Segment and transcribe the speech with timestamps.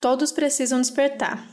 [0.00, 1.46] Todos precisam despertar.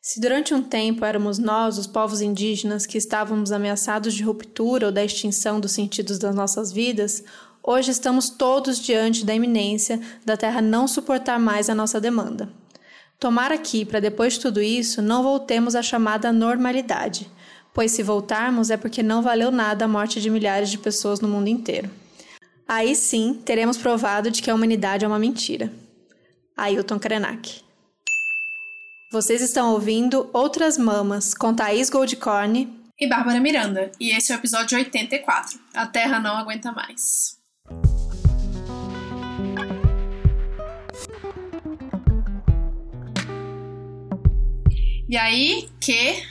[0.00, 4.92] Se durante um tempo éramos nós, os povos indígenas, que estávamos ameaçados de ruptura ou
[4.92, 7.22] da extinção dos sentidos das nossas vidas,
[7.62, 12.48] hoje estamos todos diante da iminência da Terra não suportar mais a nossa demanda.
[13.20, 17.30] Tomara que, para depois de tudo isso, não voltemos à chamada normalidade,
[17.74, 21.28] pois se voltarmos é porque não valeu nada a morte de milhares de pessoas no
[21.28, 21.90] mundo inteiro.
[22.66, 25.70] Aí sim teremos provado de que a humanidade é uma mentira.
[26.56, 27.62] Ailton Krenak.
[29.12, 32.66] Vocês estão ouvindo Outras Mamas com Thaís Goldcorn
[32.98, 35.60] e Bárbara Miranda, e esse é o episódio 84.
[35.74, 37.38] A Terra não aguenta mais.
[45.06, 46.22] E aí que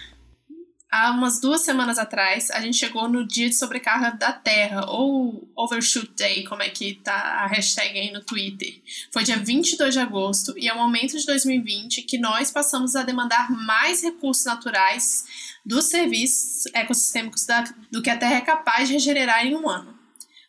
[0.91, 5.49] há umas duas semanas atrás, a gente chegou no dia de sobrecarga da Terra, ou
[5.55, 8.81] Overshoot Day, como é que tá a hashtag aí no Twitter.
[9.11, 13.03] Foi dia 22 de agosto e é o momento de 2020 que nós passamos a
[13.03, 15.23] demandar mais recursos naturais
[15.65, 19.97] dos serviços ecossistêmicos da, do que a Terra é capaz de regenerar em um ano.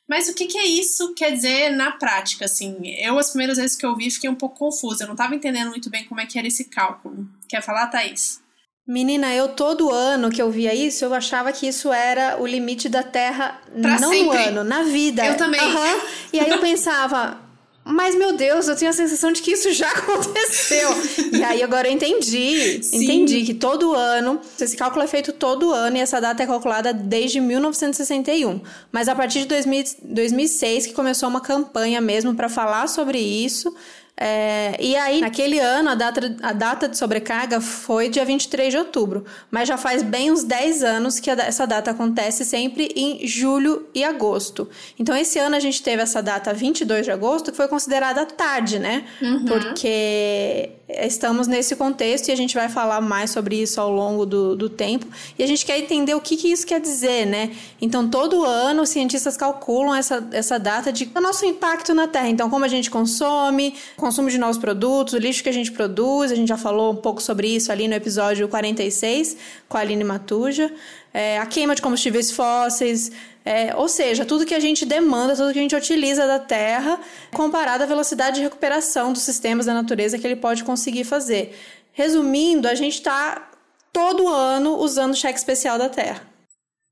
[0.09, 2.47] Mas o que, que é isso quer dizer na prática?
[2.47, 5.05] Assim, eu, as primeiras vezes que eu vi, fiquei um pouco confusa.
[5.05, 7.27] Eu não estava entendendo muito bem como é que era esse cálculo.
[7.49, 8.43] Quer falar, Thaís?
[8.87, 12.89] Menina, eu todo ano que eu via isso, eu achava que isso era o limite
[12.89, 14.25] da Terra, pra não sempre.
[14.25, 15.25] no ano, na vida.
[15.25, 15.61] Eu também.
[15.61, 16.01] Uhum.
[16.33, 17.39] E aí eu pensava,
[17.85, 20.89] mas meu Deus, eu tenho a sensação de que isso já aconteceu.
[21.33, 23.05] e aí agora eu entendi, Sim.
[23.05, 26.93] entendi que todo ano, esse cálculo é feito todo ano e essa data é calculada
[26.93, 28.61] desde 1961.
[28.91, 33.73] Mas a partir de 2000, 2006 que começou uma campanha mesmo para falar sobre isso.
[34.17, 38.79] É, e aí, naquele ano, a data, a data de sobrecarga foi dia 23 de
[38.79, 43.27] outubro, mas já faz bem uns 10 anos que a, essa data acontece sempre em
[43.27, 44.69] julho e agosto.
[44.99, 48.79] Então, esse ano a gente teve essa data 22 de agosto, que foi considerada tarde,
[48.79, 49.05] né?
[49.21, 49.45] Uhum.
[49.47, 54.57] Porque estamos nesse contexto e a gente vai falar mais sobre isso ao longo do,
[54.57, 55.07] do tempo.
[55.39, 57.51] E a gente quer entender o que, que isso quer dizer, né?
[57.81, 62.29] Então, todo ano, os cientistas calculam essa, essa data de o nosso impacto na Terra.
[62.29, 66.31] Então, como a gente consome, consumo de novos produtos, o lixo que a gente produz,
[66.33, 69.37] a gente já falou um pouco sobre isso ali no episódio 46
[69.69, 70.71] com a Aline Matuja,
[71.15, 73.11] é, a queima de combustíveis fósseis,
[73.45, 77.01] é, ou seja, tudo que a gente demanda, tudo que a gente utiliza da Terra,
[77.33, 81.59] comparado à velocidade de recuperação dos sistemas da natureza que ele pode conseguir fazer.
[81.93, 83.51] Resumindo, a gente está
[83.93, 86.27] todo ano usando o cheque especial da Terra.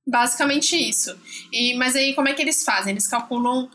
[0.07, 1.17] Basicamente isso.
[1.53, 2.93] E, mas aí como é que eles fazem?
[2.93, 3.71] Eles calculam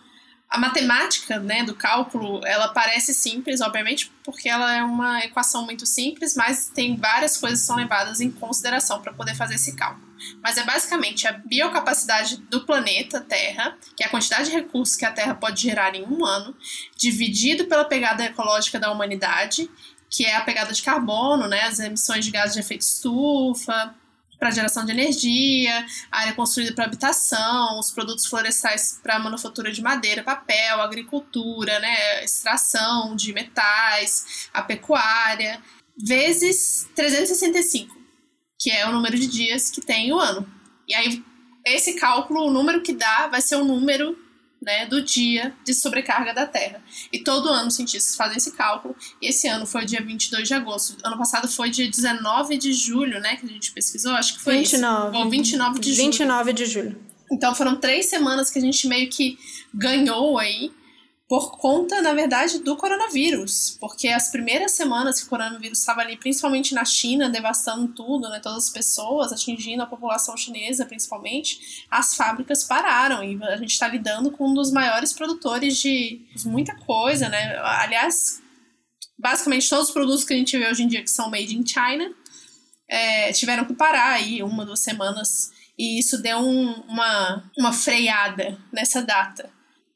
[0.50, 5.86] a matemática né, do cálculo, ela parece simples, obviamente, porque ela é uma equação muito
[5.86, 10.05] simples, mas tem várias coisas que são levadas em consideração para poder fazer esse cálculo.
[10.42, 15.06] Mas é basicamente a biocapacidade do planeta Terra, que é a quantidade de recursos que
[15.06, 16.56] a Terra pode gerar em um ano,
[16.96, 19.70] dividido pela pegada ecológica da humanidade,
[20.10, 23.96] que é a pegada de carbono, né, as emissões de gases de efeito estufa,
[24.40, 30.24] para geração de energia, área construída para habitação, os produtos florestais para manufatura de madeira,
[30.24, 35.62] papel, agricultura, né, extração de metais, a pecuária,
[35.98, 37.95] vezes 365,
[38.60, 40.50] que é o número de dias que tem o ano.
[40.88, 41.24] E aí
[41.66, 44.18] esse cálculo, o número que dá, vai ser o número
[44.62, 46.82] né, do dia de sobrecarga da Terra.
[47.12, 50.54] E todo ano os cientistas fazem esse cálculo, e esse ano foi dia 22 de
[50.54, 50.98] agosto.
[51.04, 54.60] Ano passado foi dia 19 de julho, né, que a gente pesquisou, acho que foi
[54.60, 55.10] 29.
[55.10, 55.24] isso.
[55.24, 56.06] Ou 29 de julho.
[56.06, 57.06] 29 de julho.
[57.32, 59.38] Então foram três semanas que a gente meio que
[59.74, 60.72] ganhou aí,
[61.28, 63.78] por conta, na verdade, do coronavírus.
[63.80, 68.40] Porque as primeiras semanas que o coronavírus estava ali, principalmente na China, devastando tudo, né,
[68.40, 73.88] todas as pessoas, atingindo a população chinesa principalmente, as fábricas pararam e a gente está
[73.88, 77.58] lidando com um dos maiores produtores de muita coisa, né?
[77.58, 78.42] Aliás,
[79.18, 81.66] basicamente todos os produtos que a gente vê hoje em dia que são made in
[81.66, 82.14] China
[82.88, 88.60] é, tiveram que parar aí uma, duas semanas e isso deu um, uma, uma freada
[88.72, 89.55] nessa data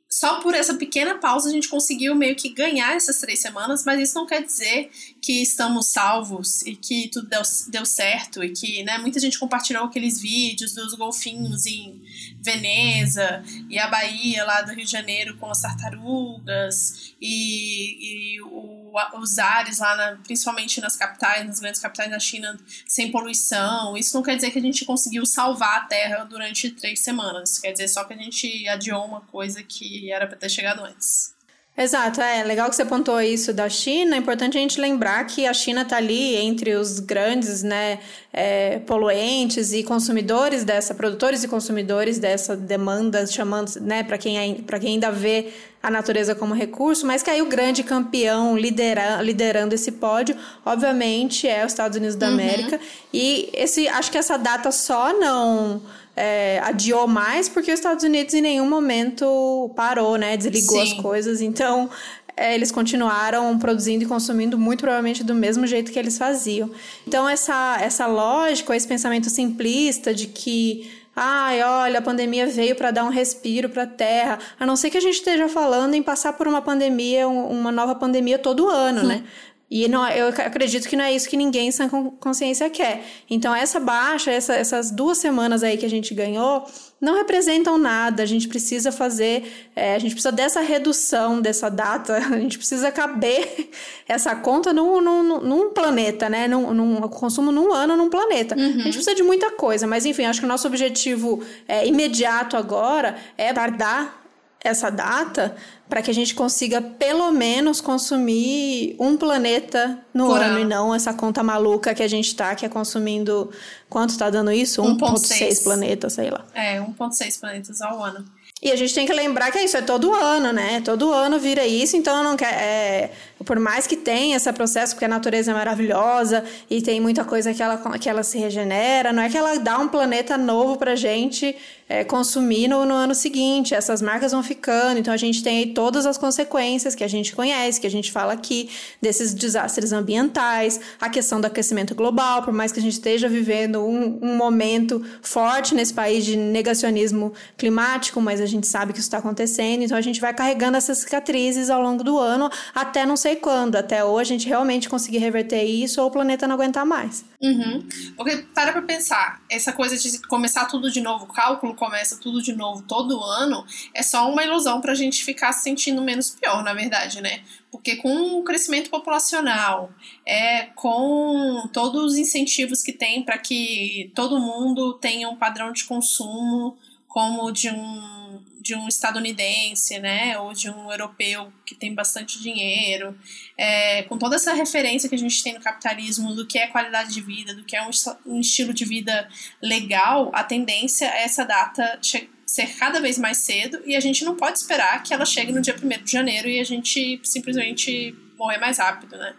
[0.10, 4.02] só por essa pequena pausa a gente conseguiu meio que ganhar essas três semanas, mas
[4.02, 4.90] isso não quer dizer
[5.22, 9.86] que estamos salvos e que tudo deu, deu certo e que né, muita gente compartilhou
[9.86, 12.02] aqueles vídeos dos golfinhos em
[12.42, 18.92] Veneza e a Bahia lá do Rio de Janeiro com as tartarugas e, e o,
[19.20, 22.58] os ares lá, na, principalmente nas capitais, nas grandes capitais da China,
[22.88, 23.98] sem poluição.
[23.98, 27.72] Isso não quer dizer que a gente conseguiu salvar a Terra durante três semanas, quer
[27.72, 31.39] dizer só que a gente adiou uma coisa que era para ter chegado antes.
[31.82, 34.18] Exato, é legal que você pontuou isso da China.
[34.18, 38.00] É importante a gente lembrar que a China está ali entre os grandes né,
[38.34, 44.96] é, poluentes e consumidores dessa, produtores e consumidores dessa demanda, chamando, né, para quem, quem
[44.96, 49.94] ainda vê a natureza como recurso, mas que aí o grande campeão lidera, liderando esse
[49.94, 50.36] pódio,
[50.66, 52.34] obviamente, é os Estados Unidos da uhum.
[52.34, 52.78] América.
[53.14, 55.82] E esse, acho que essa data só não
[56.22, 60.36] é, adiou mais porque os Estados Unidos em nenhum momento parou, né?
[60.36, 60.92] Desligou Sim.
[60.92, 61.40] as coisas.
[61.40, 61.90] Então,
[62.36, 66.70] é, eles continuaram produzindo e consumindo muito provavelmente do mesmo jeito que eles faziam.
[67.08, 72.92] Então, essa, essa lógica, esse pensamento simplista de que Ai, olha, a pandemia veio para
[72.92, 74.40] dar um respiro para a Terra.
[74.58, 77.94] A não ser que a gente esteja falando em passar por uma pandemia, uma nova
[77.94, 79.08] pandemia todo ano, hum.
[79.08, 79.24] né?
[79.70, 81.88] E não, eu acredito que não é isso que ninguém em sã
[82.20, 83.04] consciência quer.
[83.30, 86.66] Então, essa baixa, essa, essas duas semanas aí que a gente ganhou,
[87.00, 88.24] não representam nada.
[88.24, 92.92] A gente precisa fazer, é, a gente precisa dessa redução dessa data, a gente precisa
[92.92, 93.70] caber
[94.08, 96.48] essa conta num, num, num planeta, né?
[96.48, 98.56] Num, num, consumo num ano num planeta.
[98.56, 98.66] Uhum.
[98.66, 102.58] A gente precisa de muita coisa, mas enfim, acho que o nosso objetivo é, imediato
[102.58, 104.19] agora é guardar
[104.64, 105.56] essa data
[105.88, 110.66] para que a gente consiga pelo menos consumir um planeta no Por ano, ano, e
[110.66, 113.52] não essa conta maluca que a gente tá, que é consumindo.
[113.90, 114.84] Quanto tá dando isso?
[114.84, 116.46] 1,6 planetas, sei lá.
[116.54, 118.26] É, 1,6 planetas ao ano.
[118.62, 120.82] E a gente tem que lembrar que é isso, é todo ano, né?
[120.82, 122.54] Todo ano vira isso, então não quer.
[122.54, 123.12] É,
[123.46, 127.54] por mais que tenha esse processo, porque a natureza é maravilhosa e tem muita coisa
[127.54, 130.96] que ela, que ela se regenera, não é que ela dá um planeta novo pra
[130.96, 131.56] gente
[131.90, 133.74] é, consumir no, no, ano seguinte.
[133.74, 137.36] Essas marcas vão ficando, então a gente tem aí todas as consequências que a gente
[137.36, 138.70] conhece, que a gente fala aqui,
[139.02, 143.84] desses desastres ambientais, a questão do aquecimento global, por mais que a gente esteja vivendo
[143.84, 149.08] um, um momento forte nesse país de negacionismo climático, mas a gente sabe que isso
[149.08, 153.18] está acontecendo, então a gente vai carregando essas cicatrizes ao longo do ano até não
[153.30, 156.86] sei quando, até hoje a gente realmente conseguir reverter isso ou o planeta não aguentar
[156.86, 157.24] mais.
[157.42, 157.88] Uhum.
[158.16, 162.54] Porque para pra pensar, essa coisa de começar tudo de novo, cálculo começa tudo de
[162.54, 166.64] novo todo ano, é só uma ilusão para a gente ficar se sentindo menos pior,
[166.64, 167.42] na verdade, né?
[167.72, 169.92] Porque com o crescimento populacional,
[170.26, 175.84] é com todos os incentivos que tem para que todo mundo tenha um padrão de
[175.84, 176.76] consumo
[177.08, 178.19] como de um
[178.60, 183.18] de um estadunidense, né, ou de um europeu que tem bastante dinheiro,
[183.58, 187.14] é, com toda essa referência que a gente tem no capitalismo do que é qualidade
[187.14, 187.90] de vida, do que é um,
[188.26, 189.30] um estilo de vida
[189.62, 192.00] legal, a tendência é essa data
[192.46, 195.62] ser cada vez mais cedo e a gente não pode esperar que ela chegue no
[195.62, 199.36] dia 1 de janeiro e a gente simplesmente morrer mais rápido, né?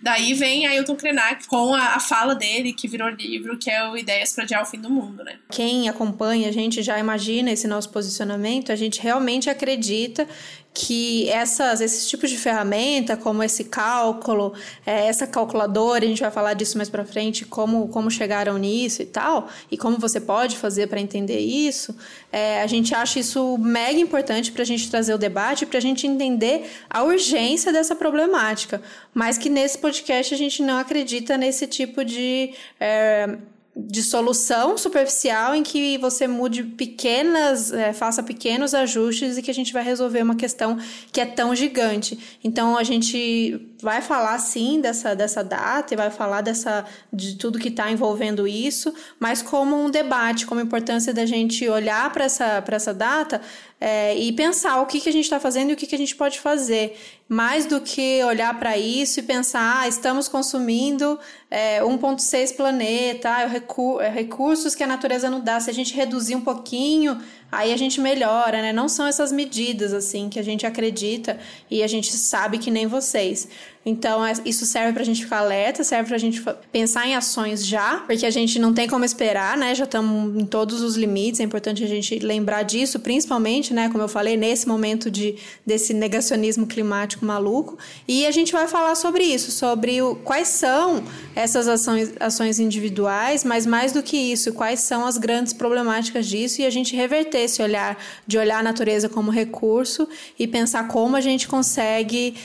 [0.00, 3.96] Daí vem Ailton Krenak com a, a, fala dele, que virou livro, que é o
[3.96, 5.38] Ideias para Adiar o Fim do Mundo, né?
[5.50, 10.26] Quem acompanha a gente já imagina esse nosso posicionamento, a gente realmente acredita
[10.74, 14.54] que essas, esses tipos de ferramenta, como esse cálculo,
[14.86, 19.02] é, essa calculadora, a gente vai falar disso mais para frente, como, como chegaram nisso
[19.02, 21.94] e tal, e como você pode fazer para entender isso,
[22.32, 25.82] é, a gente acha isso mega importante para a gente trazer o debate, para a
[25.82, 28.80] gente entender a urgência dessa problemática,
[29.12, 32.54] mas que nesse podcast a gente não acredita nesse tipo de.
[32.80, 33.36] É,
[33.74, 39.54] de solução superficial em que você mude pequenas, é, faça pequenos ajustes e que a
[39.54, 40.78] gente vai resolver uma questão
[41.10, 42.38] que é tão gigante.
[42.44, 47.58] Então a gente vai falar sim dessa, dessa data e vai falar dessa, de tudo
[47.58, 52.24] que está envolvendo isso, mas como um debate, como a importância da gente olhar para
[52.24, 53.40] essa, essa data
[53.84, 55.98] é, e pensar o que, que a gente está fazendo e o que, que a
[55.98, 56.96] gente pode fazer.
[57.28, 61.18] Mais do que olhar para isso e pensar, ah, estamos consumindo
[61.50, 65.58] é, 1,6 planeta, ah, é, recursos que a natureza não dá.
[65.58, 68.72] Se a gente reduzir um pouquinho, aí a gente melhora, né?
[68.72, 72.86] Não são essas medidas, assim, que a gente acredita e a gente sabe que nem
[72.86, 73.48] vocês.
[73.84, 77.16] Então, é, isso serve para a gente ficar alerta, serve para a gente pensar em
[77.16, 79.74] ações já, porque a gente não tem como esperar, né?
[79.74, 83.88] Já estamos em todos os limites, é importante a gente lembrar disso, principalmente, né?
[83.88, 85.34] Como eu falei, nesse momento de,
[85.66, 87.76] desse negacionismo climático maluco.
[88.06, 91.02] E a gente vai falar sobre isso, sobre o, quais são
[91.34, 96.60] essas ações, ações individuais, mas mais do que isso, quais são as grandes problemáticas disso
[96.60, 97.98] e a gente reverter esse olhar,
[98.28, 100.08] de olhar a natureza como recurso
[100.38, 102.36] e pensar como a gente consegue,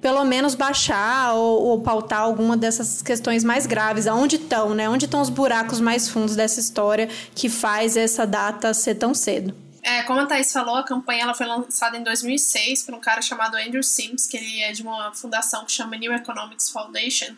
[0.00, 4.06] pelo menos, baixar achar ou, ou pautar alguma dessas questões mais graves.
[4.06, 4.88] Aonde estão, né?
[4.88, 9.54] Onde estão os buracos mais fundos dessa história que faz essa data ser tão cedo?
[9.82, 13.22] É, como a Thaís falou, a campanha ela foi lançada em 2006 por um cara
[13.22, 17.34] chamado Andrew Sims, que ele é de uma fundação que chama New Economics Foundation,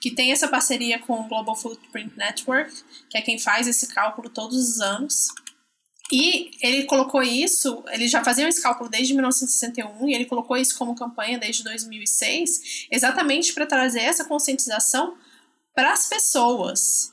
[0.00, 2.72] que tem essa parceria com o Global Footprint Network,
[3.10, 5.28] que é quem faz esse cálculo todos os anos.
[6.12, 10.76] E ele colocou isso, ele já fazia esse cálculo desde 1961 e ele colocou isso
[10.76, 15.16] como campanha desde 2006, exatamente para trazer essa conscientização
[15.74, 17.10] para as pessoas.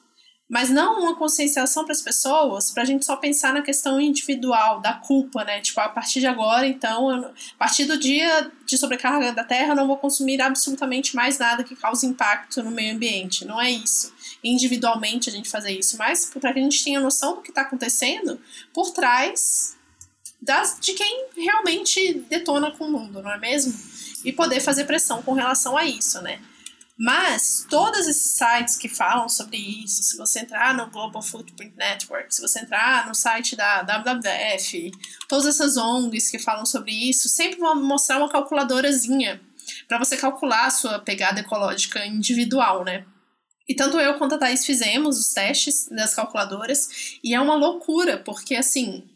[0.50, 4.82] mas não uma conscienciação para as pessoas, para a gente só pensar na questão individual,
[4.82, 5.62] da culpa, né?
[5.62, 9.74] Tipo, a partir de agora, então, eu, a partir do dia de sobrecarga da Terra,
[9.74, 13.46] eu não vou consumir absolutamente mais nada que cause impacto no meio ambiente.
[13.46, 14.12] Não é isso.
[14.44, 17.62] Individualmente a gente fazer isso, mas para que a gente tenha noção do que está
[17.62, 18.40] acontecendo
[18.74, 19.78] por trás
[20.42, 23.78] das, de quem realmente detona com o mundo, não é mesmo?
[24.24, 26.42] E poder fazer pressão com relação a isso, né?
[27.02, 32.36] Mas todos esses sites que falam sobre isso, se você entrar no Global Footprint Network,
[32.36, 34.92] se você entrar no site da WWF,
[35.26, 39.40] todas essas ONGs que falam sobre isso, sempre vão mostrar uma calculadorazinha
[39.88, 43.06] para você calcular a sua pegada ecológica individual, né?
[43.70, 48.18] E tanto eu quanto a Thais fizemos os testes das calculadoras e é uma loucura,
[48.18, 49.08] porque assim,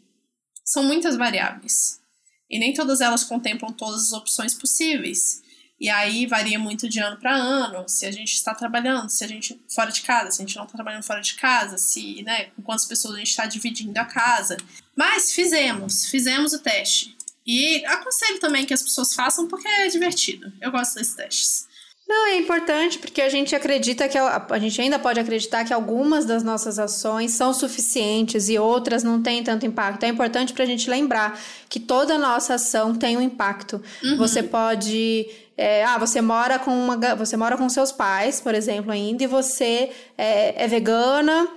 [0.64, 2.00] são muitas variáveis.
[2.48, 5.42] E nem todas elas contemplam todas as opções possíveis.
[5.80, 9.26] E aí varia muito de ano para ano, se a gente está trabalhando, se a
[9.26, 12.44] gente fora de casa, se a gente não está trabalhando fora de casa, se, né,
[12.54, 14.56] com quantas pessoas a gente está dividindo a casa.
[14.94, 17.16] Mas fizemos, fizemos o teste.
[17.44, 20.52] E aconselho também que as pessoas façam porque é divertido.
[20.60, 21.73] Eu gosto desses testes.
[22.06, 25.72] Não, é importante porque a gente acredita que a, a, gente ainda pode acreditar que
[25.72, 30.04] algumas das nossas ações são suficientes e outras não têm tanto impacto.
[30.04, 33.82] É importante para a gente lembrar que toda nossa ação tem um impacto.
[34.02, 34.18] Uhum.
[34.18, 38.90] Você pode é, ah, você mora com uma, você mora com seus pais, por exemplo,
[38.90, 41.48] ainda, e você é, é vegana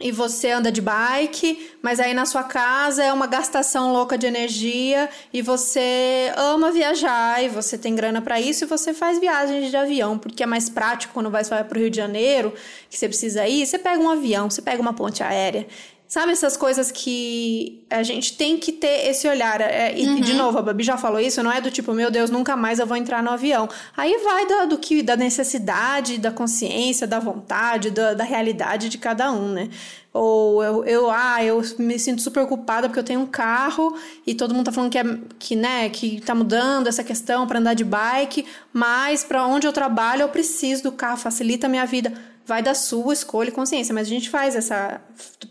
[0.00, 4.26] e você anda de bike, mas aí na sua casa é uma gastação louca de
[4.26, 9.70] energia e você ama viajar e você tem grana para isso e você faz viagens
[9.70, 12.54] de avião, porque é mais prático quando vai para o Rio de Janeiro,
[12.88, 15.66] que você precisa ir, você pega um avião, você pega uma ponte aérea.
[16.10, 19.60] Sabe essas coisas que a gente tem que ter esse olhar.
[19.60, 20.20] É, e, uhum.
[20.20, 22.80] de novo, a Babi já falou isso, não é do tipo, meu Deus, nunca mais
[22.80, 23.68] eu vou entrar no avião.
[23.96, 28.98] Aí vai do, do que, da necessidade, da consciência, da vontade, da, da realidade de
[28.98, 29.70] cada um, né?
[30.12, 34.34] Ou eu, eu, ah, eu me sinto super culpada porque eu tenho um carro e
[34.34, 35.04] todo mundo tá falando que, é,
[35.38, 39.72] que, né, que tá mudando essa questão para andar de bike, mas para onde eu
[39.72, 42.12] trabalho eu preciso do carro, facilita a minha vida
[42.50, 45.00] vai da sua escolha e consciência, mas a gente faz essa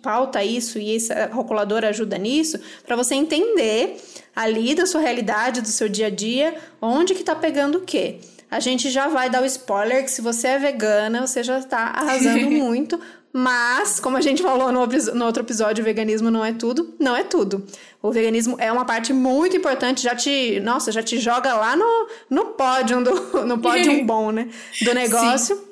[0.02, 3.96] pauta isso e essa calculadora ajuda nisso para você entender
[4.36, 8.20] ali da sua realidade, do seu dia a dia, onde que tá pegando o quê.
[8.52, 11.84] A gente já vai dar o spoiler que se você é vegana, você já está
[11.84, 13.00] arrasando muito,
[13.32, 16.96] mas, como a gente falou no, no, outro episódio, o veganismo não é tudo.
[17.00, 17.64] Não é tudo.
[18.02, 20.60] O veganismo é uma parte muito importante, já te.
[20.62, 23.46] Nossa, já te joga lá no, no pódio do.
[23.46, 24.50] No pódio bom, né?
[24.82, 25.56] Do negócio.
[25.56, 25.69] Sim.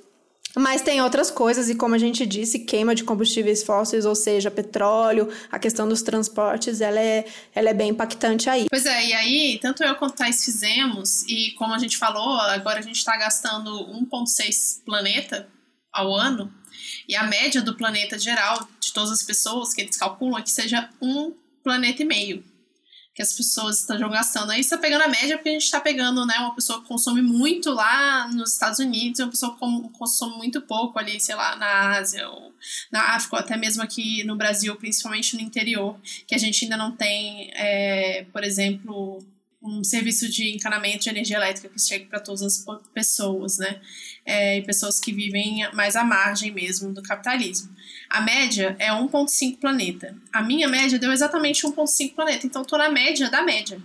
[0.57, 4.49] Mas tem outras coisas, e como a gente disse, queima de combustíveis fósseis, ou seja,
[4.49, 8.67] petróleo, a questão dos transportes, ela é, ela é bem impactante aí.
[8.69, 12.79] Pois é, e aí, tanto eu quanto Thais fizemos, e como a gente falou, agora
[12.79, 13.69] a gente está gastando
[14.11, 15.47] 1,6 planeta
[15.93, 16.51] ao ano,
[17.07, 20.51] e a média do planeta geral, de todas as pessoas que eles calculam, é que
[20.51, 21.33] seja um
[21.63, 22.43] planeta e meio
[23.17, 24.51] que as pessoas estão gastando.
[24.51, 27.19] Aí está pegando a média porque a gente está pegando, né, uma pessoa que consome
[27.19, 29.59] muito lá nos Estados Unidos uma pessoa que
[29.97, 32.53] consome muito pouco ali, sei lá, na Ásia ou
[32.91, 36.77] na África, ou até mesmo aqui no Brasil, principalmente no interior, que a gente ainda
[36.77, 39.17] não tem, é, por exemplo,
[39.67, 43.81] um serviço de encanamento de energia elétrica que chegue para todas as pessoas, né?
[44.25, 47.69] É, e pessoas que vivem mais à margem mesmo do capitalismo.
[48.09, 50.15] A média é 1,5 planeta.
[50.31, 52.47] A minha média deu exatamente 1,5 planeta.
[52.47, 53.81] Então, tô na média da média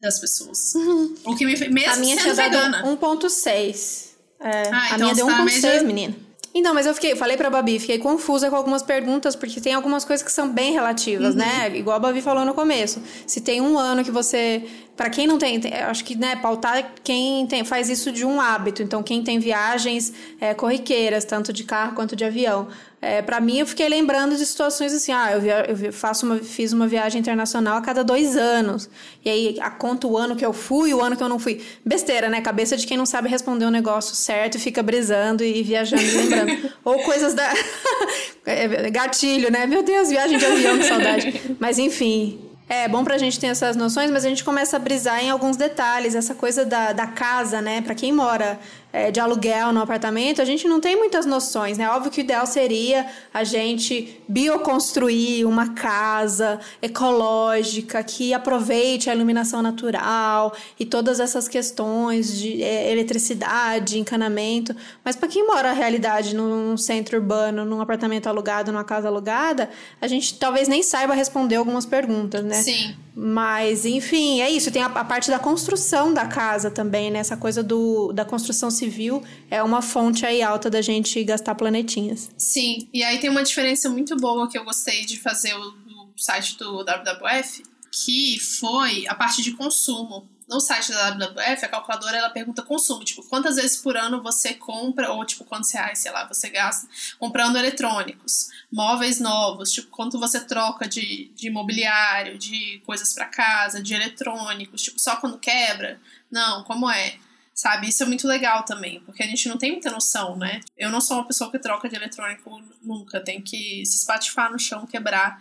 [0.00, 0.74] das pessoas.
[0.74, 1.14] Uhum.
[1.24, 2.82] O que me mesmo a minha sendo vegana.
[2.84, 4.12] 1,6.
[4.40, 5.82] É, ah, a então minha deu 1,6, média...
[5.82, 6.32] menina.
[6.54, 10.04] Então, mas eu fiquei, falei pra Babi, fiquei confusa com algumas perguntas, porque tem algumas
[10.04, 11.40] coisas que são bem relativas, uhum.
[11.40, 11.74] né?
[11.74, 13.02] Igual a Babi falou no começo.
[13.26, 14.62] Se tem um ano que você.
[14.96, 18.40] Para quem não tem, tem, acho que, né, pautar quem tem, faz isso de um
[18.40, 18.82] hábito.
[18.82, 22.68] Então, quem tem viagens é, corriqueiras, tanto de carro quanto de avião.
[23.00, 26.38] É, para mim, eu fiquei lembrando de situações assim, ah, eu, via, eu faço uma,
[26.38, 28.88] fiz uma viagem internacional a cada dois anos.
[29.24, 31.38] E aí, a conta o ano que eu fui e o ano que eu não
[31.38, 31.60] fui.
[31.84, 32.40] Besteira, né?
[32.40, 36.10] Cabeça de quem não sabe responder um negócio certo e fica brisando e viajando e
[36.10, 36.70] lembrando.
[36.84, 37.52] Ou coisas da...
[38.44, 39.68] É, gatilho, né?
[39.68, 41.56] Meu Deus, viagem de avião, que saudade.
[41.60, 42.40] Mas, enfim,
[42.72, 45.58] é bom pra gente ter essas noções, mas a gente começa a brisar em alguns
[45.58, 46.14] detalhes.
[46.14, 47.82] Essa coisa da, da casa, né?
[47.82, 48.58] Pra quem mora
[48.92, 51.88] é, de aluguel no apartamento, a gente não tem muitas noções, né?
[51.88, 59.62] Óbvio que o ideal seria a gente bioconstruir uma casa ecológica que aproveite a iluminação
[59.62, 64.76] natural e todas essas questões de é, eletricidade, encanamento.
[65.04, 69.70] Mas para quem mora a realidade num centro urbano, num apartamento alugado, numa casa alugada,
[70.00, 72.56] a gente talvez nem saiba responder algumas perguntas, né?
[72.62, 72.94] Sim.
[73.14, 74.70] Mas, enfim, é isso.
[74.70, 77.18] Tem a, a, parte da construção da casa também, né?
[77.18, 82.30] Essa coisa do, da construção civil é uma fonte aí alta da gente gastar planetinhas.
[82.36, 86.12] Sim, e aí tem uma diferença muito boa que eu gostei de fazer o, o
[86.16, 92.16] site do WWF, que foi a parte de consumo no site da WWF, a calculadora
[92.16, 96.12] ela pergunta consumo, tipo, quantas vezes por ano você compra, ou tipo, quantos reais, sei
[96.12, 96.86] lá, você gasta
[97.18, 103.82] comprando eletrônicos, móveis novos, tipo, quanto você troca de, de imobiliário, de coisas para casa,
[103.82, 106.00] de eletrônicos, tipo, só quando quebra?
[106.30, 107.16] Não, como é?
[107.54, 110.60] Sabe, isso é muito legal também, porque a gente não tem muita noção, né?
[110.76, 114.58] Eu não sou uma pessoa que troca de eletrônico nunca, tem que se espatifar no
[114.58, 115.40] chão, quebrar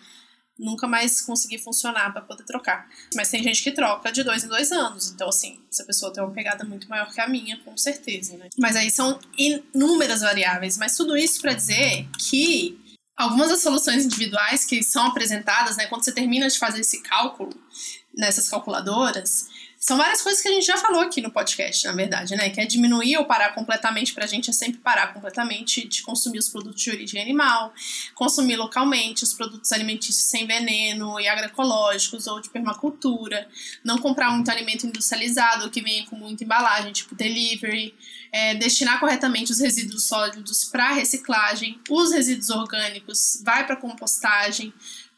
[0.61, 2.87] nunca mais conseguir funcionar para poder trocar.
[3.15, 5.09] Mas tem gente que troca de dois em dois anos.
[5.09, 8.47] Então, assim, essa pessoa tem uma pegada muito maior que a minha, com certeza, né?
[8.57, 10.77] Mas aí são inúmeras variáveis.
[10.77, 12.79] Mas tudo isso para dizer que
[13.17, 17.51] algumas das soluções individuais que são apresentadas, né, quando você termina de fazer esse cálculo
[18.15, 19.47] nessas calculadoras,
[19.83, 22.51] são várias coisas que a gente já falou aqui no podcast, na verdade, né?
[22.51, 26.47] Que é diminuir ou parar completamente, pra gente é sempre parar completamente de consumir os
[26.47, 27.73] produtos de origem animal,
[28.13, 33.49] consumir localmente os produtos alimentícios sem veneno e agroecológicos ou de permacultura,
[33.83, 37.95] não comprar muito alimento industrializado que venha com muita embalagem, tipo delivery,
[38.31, 44.71] é, destinar corretamente os resíduos sólidos para reciclagem, os resíduos orgânicos vai para compostagem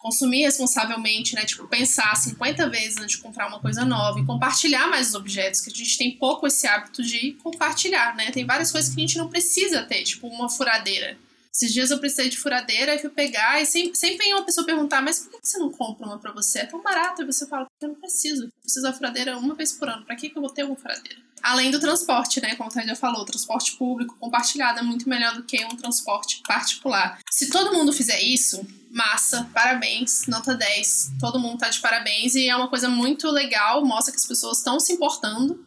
[0.04, 1.46] consumir responsavelmente, né?
[1.46, 5.62] Tipo, pensar 50 vezes antes de comprar uma coisa nova e compartilhar mais os objetos,
[5.62, 8.30] que a gente tem pouco esse hábito de compartilhar, né?
[8.30, 11.18] Tem várias coisas que a gente não precisa ter, tipo uma furadeira.
[11.56, 14.66] Esses dias eu precisei de furadeira, e fui pegar e sempre, sempre vem uma pessoa
[14.66, 16.60] perguntar, mas por que você não compra uma pra você?
[16.60, 17.22] É tão barato.
[17.22, 18.46] E você fala, eu não preciso.
[18.46, 20.04] Eu preciso da furadeira uma vez por ano.
[20.04, 21.22] Pra que, que eu vou ter uma furadeira?
[21.44, 22.56] Além do transporte, né?
[22.56, 27.20] Como a já falou, transporte público compartilhado é muito melhor do que um transporte particular.
[27.30, 31.12] Se todo mundo fizer isso, massa, parabéns, nota 10.
[31.20, 34.60] Todo mundo tá de parabéns e é uma coisa muito legal, mostra que as pessoas
[34.60, 35.64] estão se importando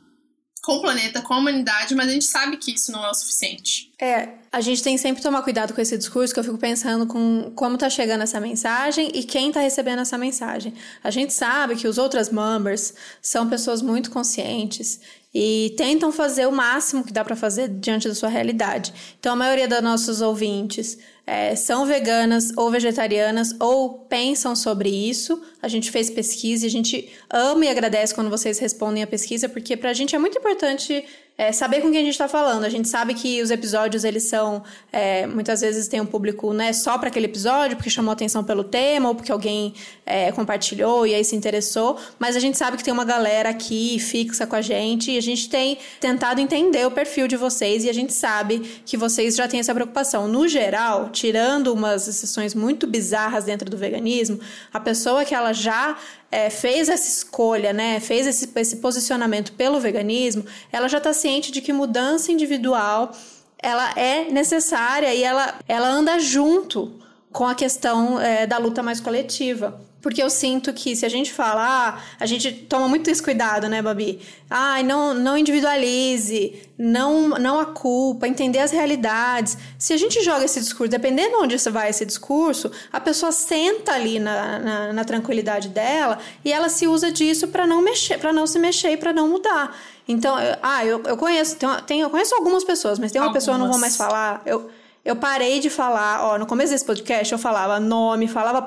[0.67, 3.15] com o planeta, com a humanidade, mas a gente sabe que isso não é o
[3.15, 3.93] suficiente.
[4.01, 7.07] É, a gente tem sempre que tomar cuidado com esse discurso, que eu fico pensando
[7.07, 10.75] com como tá chegando essa mensagem e quem tá recebendo essa mensagem.
[11.05, 14.99] A gente sabe que os outros members são pessoas muito conscientes
[15.33, 18.93] e tentam fazer o máximo que dá para fazer diante da sua realidade.
[19.21, 25.43] Então, a maioria dos nossos ouvintes é, são veganas ou vegetarianas ou pensam sobre isso.
[25.61, 29.49] A gente fez pesquisa e a gente ama e agradece quando vocês respondem a pesquisa,
[29.49, 31.05] porque para a gente é muito importante
[31.39, 32.65] é, saber com quem a gente está falando.
[32.65, 34.63] A gente sabe que os episódios, eles são.
[34.91, 38.65] É, muitas vezes tem um público né, só para aquele episódio, porque chamou atenção pelo
[38.65, 39.75] tema, ou porque alguém
[40.07, 41.99] é, compartilhou e aí se interessou.
[42.19, 45.23] Mas a gente sabe que tem uma galera aqui fixa com a gente e a
[45.23, 49.47] gente tem tentado entender o perfil de vocês e a gente sabe que vocês já
[49.47, 50.27] têm essa preocupação.
[50.27, 54.41] No geral, tirando umas exceções muito bizarras dentro do veganismo,
[54.73, 55.97] a pessoa que ela já
[56.31, 61.53] é, fez essa escolha, né, fez esse, esse posicionamento pelo veganismo, ela já está ciente
[61.53, 63.13] de que mudança individual
[63.59, 67.01] ela é necessária e ela, ela anda junto
[67.33, 69.81] com a questão é, da luta mais coletiva.
[70.07, 73.69] Porque eu sinto que se a gente falar, ah, a gente toma muito esse cuidado,
[73.69, 74.21] né, Babi?
[74.49, 79.59] Ai, não, não individualize, não, não a culpa, entender as realidades.
[79.77, 83.95] Se a gente joga esse discurso, dependendo de onde vai esse discurso, a pessoa senta
[83.95, 88.33] ali na, na, na tranquilidade dela e ela se usa disso para não mexer, para
[88.33, 89.77] não se mexer e para não mudar.
[90.07, 93.27] Então, eu, ah, eu, eu conheço, tem, tem, eu conheço algumas pessoas, mas tem uma
[93.27, 93.43] algumas.
[93.43, 94.41] pessoa, eu não vou mais falar.
[94.47, 94.71] Eu,
[95.07, 98.61] eu parei de falar, ó, no começo desse podcast eu falava nome, falava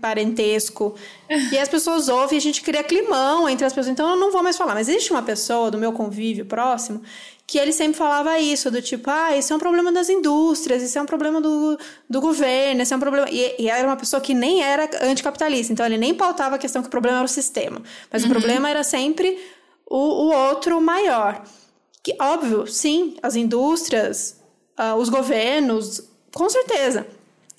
[0.00, 0.94] parentesco.
[1.52, 3.92] e as pessoas ouvem e a gente cria climão entre as pessoas.
[3.92, 4.74] Então eu não vou mais falar.
[4.74, 7.02] Mas existe uma pessoa do meu convívio próximo
[7.46, 10.98] que ele sempre falava isso, do tipo, ah, isso é um problema das indústrias, isso
[10.98, 11.78] é um problema do,
[12.08, 13.28] do governo, isso é um problema.
[13.28, 16.80] E, e era uma pessoa que nem era anticapitalista, então ele nem pautava a questão
[16.80, 17.82] que o problema era o sistema.
[18.10, 18.30] Mas uhum.
[18.30, 19.38] o problema era sempre
[19.86, 21.44] o, o outro maior.
[22.02, 24.41] Que, óbvio, sim, as indústrias
[24.78, 26.02] uh, os governos,
[26.34, 27.06] com certeza.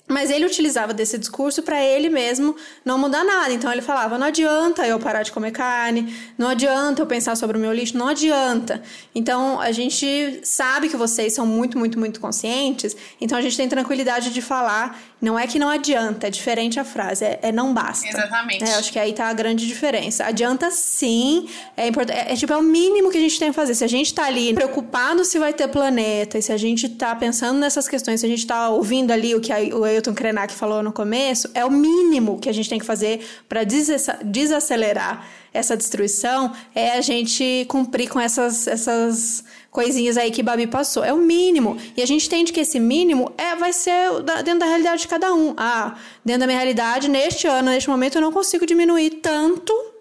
[0.06, 3.52] Mas ele utilizava desse discurso para ele mesmo não mudar nada.
[3.52, 7.56] Então ele falava: não adianta eu parar de comer carne, não adianta eu pensar sobre
[7.56, 8.82] o meu lixo, não adianta.
[9.14, 13.66] Então a gente sabe que vocês são muito, muito, muito conscientes, então a gente tem
[13.66, 17.72] tranquilidade de falar não é que não adianta, é diferente a frase, é, é não
[17.72, 18.06] basta.
[18.06, 18.62] Exatamente.
[18.62, 20.24] É, acho que aí tá a grande diferença.
[20.24, 22.18] Adianta sim, é importante.
[22.18, 23.74] É, é, tipo, é o mínimo que a gente tem que fazer.
[23.74, 27.16] Se a gente tá ali preocupado se vai ter planeta, e se a gente tá
[27.16, 30.52] pensando nessas questões, se a gente tá ouvindo ali o que a, o Ailton Krenak
[30.52, 35.76] falou no começo, é o mínimo que a gente tem que fazer para desacelerar essa
[35.76, 41.04] destruição, é a gente cumprir com essas, essas coisinhas aí que Babi passou.
[41.04, 41.76] É o mínimo.
[41.96, 44.10] E a gente entende que esse mínimo é, vai ser
[44.44, 45.54] dentro da realidade de cada um.
[45.56, 49.93] Ah, dentro da minha realidade, neste ano, neste momento, eu não consigo diminuir tanto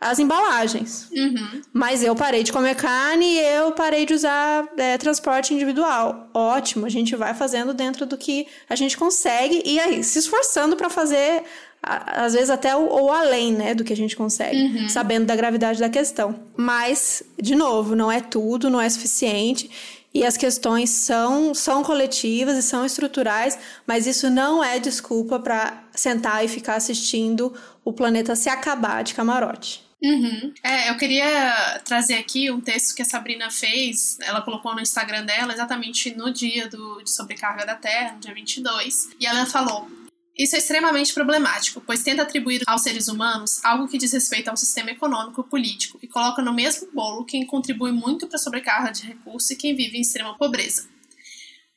[0.00, 1.08] as embalagens.
[1.10, 1.62] Uhum.
[1.72, 6.28] Mas eu parei de comer carne e eu parei de usar é, transporte individual.
[6.34, 10.76] Ótimo, a gente vai fazendo dentro do que a gente consegue e aí se esforçando
[10.76, 11.44] para fazer
[11.82, 14.88] às vezes até o, ou além, né, do que a gente consegue, Uhum.
[14.88, 16.34] sabendo da gravidade da questão.
[16.56, 19.70] Mas, de novo, não é tudo, não é suficiente.
[20.12, 23.56] E as questões são, são coletivas e são estruturais,
[23.86, 27.52] mas isso não é desculpa para sentar e ficar assistindo
[27.84, 29.85] o planeta se acabar de camarote.
[30.02, 30.52] Uhum.
[30.62, 35.24] É, eu queria trazer aqui um texto que a Sabrina fez, ela colocou no Instagram
[35.24, 39.88] dela exatamente no dia do, de sobrecarga da Terra, no dia 22, e ela falou:
[40.36, 44.56] Isso é extremamente problemático, pois tenta atribuir aos seres humanos algo que diz respeito ao
[44.56, 48.92] sistema econômico e político e coloca no mesmo bolo quem contribui muito para a sobrecarga
[48.92, 50.86] de recursos e quem vive em extrema pobreza.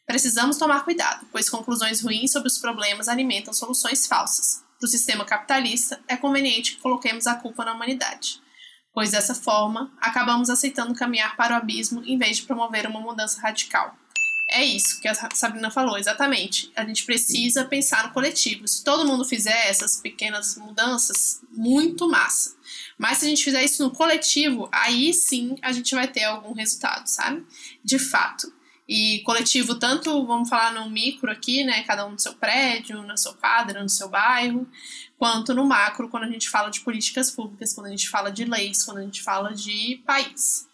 [0.05, 4.67] Precisamos tomar cuidado, pois conclusões ruins sobre os problemas alimentam soluções falsas.
[4.79, 8.41] Para o sistema capitalista, é conveniente que coloquemos a culpa na humanidade,
[8.93, 13.41] pois dessa forma acabamos aceitando caminhar para o abismo em vez de promover uma mudança
[13.41, 13.93] radical.
[14.49, 16.71] É isso que a Sabrina falou, exatamente.
[16.75, 18.67] A gente precisa pensar no coletivo.
[18.67, 22.55] Se todo mundo fizer essas pequenas mudanças, muito massa.
[22.97, 26.53] Mas se a gente fizer isso no coletivo, aí sim a gente vai ter algum
[26.53, 27.45] resultado, sabe?
[27.83, 28.51] De fato.
[28.89, 31.83] E coletivo, tanto, vamos falar no micro aqui, né?
[31.83, 34.67] Cada um no seu prédio, na sua quadra, no seu bairro,
[35.15, 38.45] quanto no macro, quando a gente fala de políticas públicas, quando a gente fala de
[38.45, 40.67] leis, quando a gente fala de país.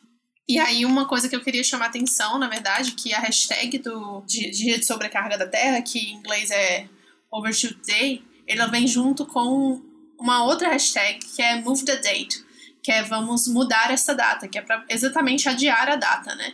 [0.47, 4.23] E aí, uma coisa que eu queria chamar atenção, na verdade, que a hashtag do
[4.25, 6.87] Dia de, Sobrecarga da Terra, que em inglês é
[7.29, 9.81] Overshoot Day, ela vem junto com
[10.17, 12.41] uma outra hashtag que é Move the Date,
[12.81, 16.53] que é vamos mudar essa data, que é para exatamente adiar a data, né?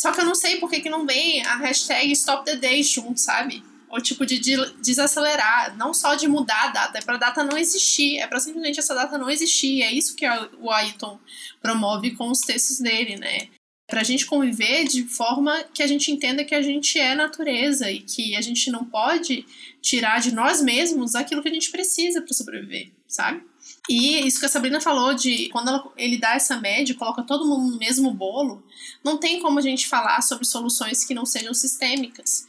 [0.00, 2.82] Só que eu não sei por que, que não vem a hashtag Stop the Day
[2.82, 3.62] junto, sabe?
[3.90, 4.40] Ou tipo de
[4.80, 8.80] desacelerar, não só de mudar a data, é pra data não existir, é pra simplesmente
[8.80, 9.82] essa data não existir.
[9.82, 10.24] É isso que
[10.58, 11.20] o Ayrton
[11.60, 13.48] promove com os textos dele, né?
[13.86, 18.00] Pra gente conviver de forma que a gente entenda que a gente é natureza e
[18.00, 19.44] que a gente não pode
[19.82, 23.42] tirar de nós mesmos aquilo que a gente precisa para sobreviver, sabe?
[23.88, 27.46] E isso que a Sabrina falou de quando ela, ele dá essa média, coloca todo
[27.46, 28.64] mundo no mesmo bolo,
[29.02, 32.46] não tem como a gente falar sobre soluções que não sejam sistêmicas.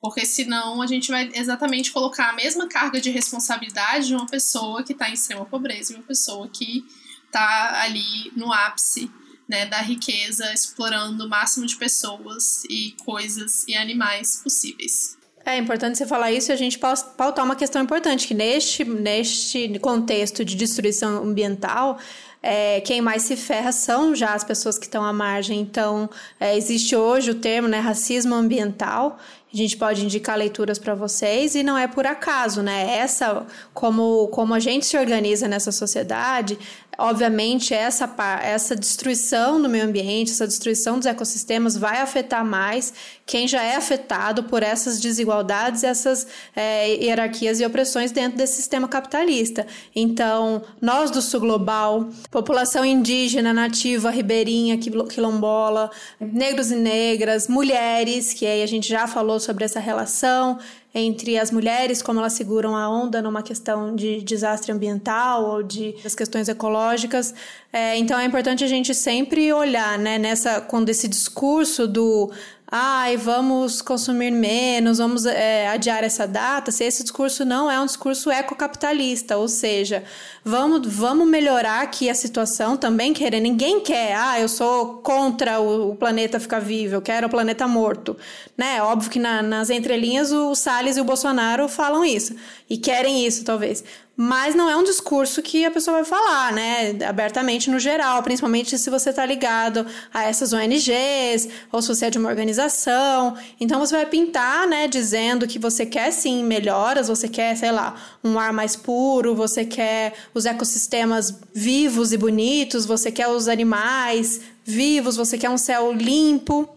[0.00, 4.82] Porque senão a gente vai exatamente colocar a mesma carga de responsabilidade de uma pessoa
[4.82, 6.84] que está em extrema pobreza e uma pessoa que
[7.24, 9.10] está ali no ápice
[9.48, 15.16] né, da riqueza, explorando o máximo de pessoas e coisas e animais possíveis.
[15.46, 19.78] É importante você falar isso e a gente pautar uma questão importante, que neste, neste
[19.78, 21.98] contexto de destruição ambiental,
[22.42, 25.60] é, quem mais se ferra são já as pessoas que estão à margem.
[25.60, 26.08] Então,
[26.40, 29.18] é, existe hoje o termo né, racismo ambiental.
[29.54, 32.96] A gente pode indicar leituras para vocês e não é por acaso, né?
[32.98, 36.58] Essa, como, como a gente se organiza nessa sociedade,
[36.98, 38.12] obviamente essa,
[38.42, 42.92] essa destruição do meio ambiente, essa destruição dos ecossistemas vai afetar mais
[43.26, 48.86] quem já é afetado por essas desigualdades, essas é, hierarquias e opressões dentro desse sistema
[48.86, 49.66] capitalista.
[49.94, 55.90] Então, nós do sul global, população indígena, nativa, ribeirinha, quilombola,
[56.20, 60.58] negros e negras, mulheres, que aí a gente já falou sobre essa relação
[60.94, 65.96] entre as mulheres, como elas seguram a onda numa questão de desastre ambiental ou de
[66.04, 67.34] as questões ecológicas.
[67.72, 72.30] É, então é importante a gente sempre olhar, né, nessa quando esse discurso do
[72.76, 77.86] ai, vamos consumir menos, vamos é, adiar essa data, se esse discurso não é um
[77.86, 80.02] discurso ecocapitalista, ou seja,
[80.44, 83.38] vamos, vamos melhorar aqui a situação também querer.
[83.38, 87.68] Ninguém quer, ah, eu sou contra o, o planeta ficar vivo, eu quero o planeta
[87.68, 88.16] morto.
[88.58, 88.82] Né?
[88.82, 92.34] Óbvio que na, nas entrelinhas o Salles e o Bolsonaro falam isso,
[92.68, 93.84] e querem isso, talvez
[94.16, 98.78] mas não é um discurso que a pessoa vai falar, né, abertamente no geral, principalmente
[98.78, 103.36] se você está ligado a essas ONGs ou se você é de uma organização.
[103.60, 107.94] Então você vai pintar, né, dizendo que você quer sim melhoras, você quer, sei lá,
[108.22, 114.40] um ar mais puro, você quer os ecossistemas vivos e bonitos, você quer os animais
[114.64, 116.68] vivos, você quer um céu limpo.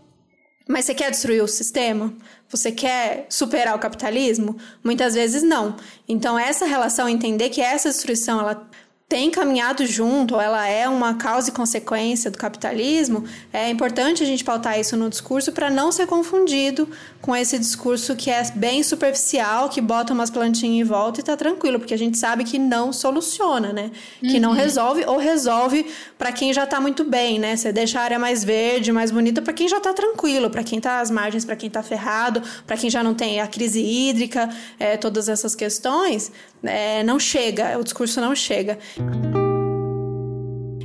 [0.67, 2.13] Mas você quer destruir o sistema?
[2.49, 4.57] Você quer superar o capitalismo?
[4.83, 5.75] Muitas vezes não.
[6.07, 8.67] Então essa relação entender que essa destruição ela
[9.09, 14.25] tem caminhado junto, ou ela é uma causa e consequência do capitalismo, é importante a
[14.25, 16.89] gente pautar isso no discurso para não ser confundido
[17.21, 21.37] com esse discurso que é bem superficial, que bota umas plantinhas em volta e tá
[21.37, 23.91] tranquilo, porque a gente sabe que não soluciona, né?
[24.21, 24.29] Uhum.
[24.29, 25.85] Que não resolve ou resolve
[26.17, 27.55] para quem já tá muito bem, né?
[27.55, 30.81] Você deixa a área mais verde, mais bonita para quem já tá tranquilo, para quem
[30.81, 34.49] tá às margens, para quem tá ferrado, para quem já não tem a crise hídrica,
[34.77, 36.29] é, todas essas questões,
[36.61, 38.77] é, não chega, o discurso não chega.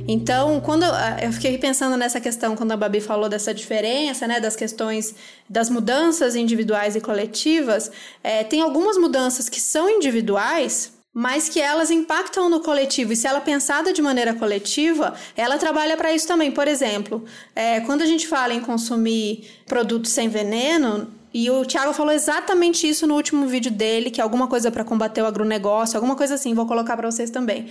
[0.07, 0.83] Então, quando
[1.21, 5.15] eu fiquei pensando nessa questão, quando a Babi falou dessa diferença, né, das questões
[5.49, 7.91] das mudanças individuais e coletivas,
[8.23, 13.13] é, tem algumas mudanças que são individuais, mas que elas impactam no coletivo.
[13.13, 16.51] E se ela é pensada de maneira coletiva, ela trabalha para isso também.
[16.51, 17.23] Por exemplo,
[17.55, 22.87] é, quando a gente fala em consumir produtos sem veneno, e o Thiago falou exatamente
[22.87, 26.35] isso no último vídeo dele, que é alguma coisa para combater o agronegócio, alguma coisa
[26.35, 27.69] assim, vou colocar para vocês também.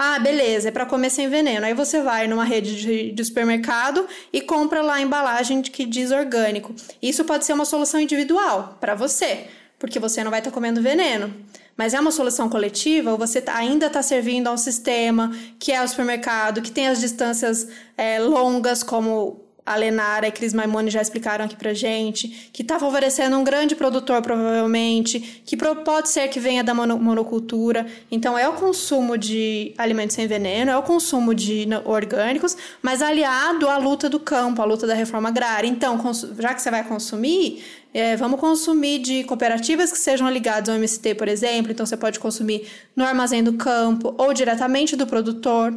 [0.00, 1.66] Ah, beleza, é para comer sem veneno.
[1.66, 6.12] Aí você vai numa rede de, de, supermercado e compra lá a embalagem que diz
[6.12, 6.72] orgânico.
[7.02, 10.80] Isso pode ser uma solução individual para você, porque você não vai estar tá comendo
[10.80, 11.34] veneno.
[11.76, 15.72] Mas é uma solução coletiva ou você tá, ainda está servindo a um sistema que
[15.72, 20.90] é o supermercado, que tem as distâncias é, longas, como a Lenara e Cris Maimone
[20.90, 26.28] já explicaram aqui pra gente, que está favorecendo um grande produtor, provavelmente, que pode ser
[26.28, 27.86] que venha da monocultura.
[28.10, 33.68] Então, é o consumo de alimentos sem veneno, é o consumo de orgânicos, mas aliado
[33.68, 35.68] à luta do campo, à luta da reforma agrária.
[35.68, 36.00] Então,
[36.38, 41.14] já que você vai consumir, é, vamos consumir de cooperativas que sejam ligadas ao MST,
[41.14, 41.70] por exemplo.
[41.70, 45.74] Então, você pode consumir no armazém do campo ou diretamente do produtor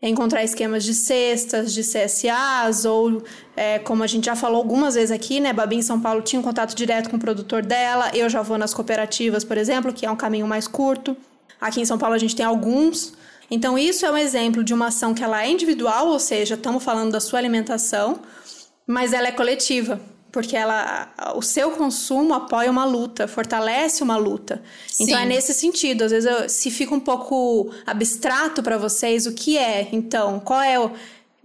[0.00, 3.22] encontrar esquemas de cestas, de CSAs, ou
[3.56, 5.52] é, como a gente já falou algumas vezes aqui, né?
[5.52, 8.10] Babi em São Paulo tinha um contato direto com o produtor dela.
[8.14, 11.16] Eu já vou nas cooperativas, por exemplo, que é um caminho mais curto.
[11.60, 13.14] Aqui em São Paulo a gente tem alguns.
[13.50, 16.84] Então, isso é um exemplo de uma ação que ela é individual, ou seja, estamos
[16.84, 18.20] falando da sua alimentação,
[18.86, 24.62] mas ela é coletiva porque ela, o seu consumo apoia uma luta, fortalece uma luta.
[24.86, 25.04] Sim.
[25.04, 26.04] Então é nesse sentido.
[26.04, 30.60] Às vezes, eu, se fica um pouco abstrato para vocês, o que é, então, qual
[30.60, 30.90] é o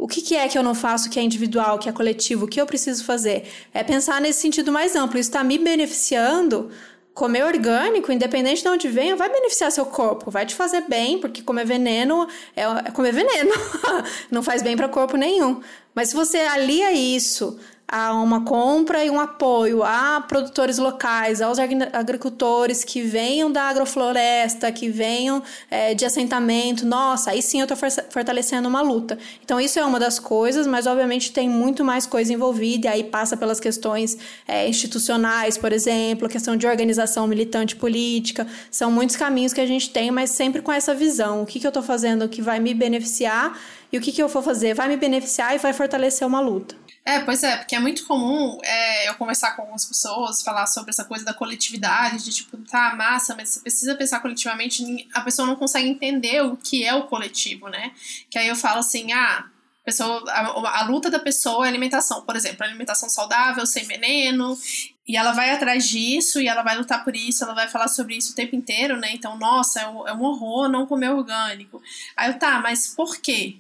[0.04, 2.48] o que, que, é que eu não faço que é individual, que é coletivo, o
[2.48, 3.48] que eu preciso fazer?
[3.74, 5.18] É pensar nesse sentido mais amplo.
[5.18, 6.70] Isso está me beneficiando.
[7.14, 11.44] Comer orgânico, independente de onde venha, vai beneficiar seu corpo, vai te fazer bem, porque
[11.44, 13.52] comer veneno é, é comer veneno,
[14.32, 15.62] não faz bem para corpo nenhum.
[15.94, 21.60] Mas se você alia isso a uma compra e um apoio a produtores locais, aos
[21.60, 26.86] agricultores que venham da agrofloresta, que venham é, de assentamento.
[26.86, 27.78] Nossa, aí sim eu estou
[28.10, 29.18] fortalecendo uma luta.
[29.44, 33.04] Então, isso é uma das coisas, mas obviamente tem muito mais coisa envolvida, e aí
[33.04, 34.18] passa pelas questões
[34.48, 38.48] é, institucionais, por exemplo, questão de organização militante política.
[38.72, 41.68] São muitos caminhos que a gente tem, mas sempre com essa visão: o que, que
[41.68, 43.58] eu estou fazendo que vai me beneficiar
[43.92, 46.83] e o que, que eu vou fazer vai me beneficiar e vai fortalecer uma luta.
[47.06, 50.90] É, pois é, porque é muito comum é, eu conversar com algumas pessoas, falar sobre
[50.92, 54.82] essa coisa da coletividade, de tipo, tá, massa, mas você precisa pensar coletivamente,
[55.14, 57.92] a pessoa não consegue entender o que é o coletivo, né?
[58.30, 59.46] Que aí eu falo assim, ah,
[59.84, 64.58] pessoa, a, a luta da pessoa é alimentação, por exemplo, alimentação saudável, sem veneno,
[65.06, 68.16] e ela vai atrás disso, e ela vai lutar por isso, ela vai falar sobre
[68.16, 69.10] isso o tempo inteiro, né?
[69.12, 71.82] Então, nossa, é um, é um horror não comer orgânico.
[72.16, 73.58] Aí eu, tá, mas por quê?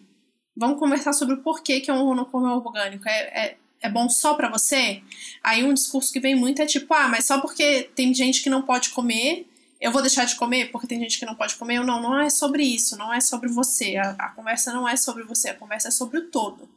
[0.55, 3.07] Vamos conversar sobre o porquê que é um monocorno orgânico.
[3.07, 5.01] É, é, é bom só para você?
[5.43, 8.49] Aí um discurso que vem muito é tipo, ah, mas só porque tem gente que
[8.49, 9.47] não pode comer,
[9.81, 11.77] eu vou deixar de comer porque tem gente que não pode comer?
[11.77, 13.97] Eu, não, não é sobre isso, não é sobre você.
[13.97, 16.69] A, a conversa não é sobre você, a conversa é sobre o todo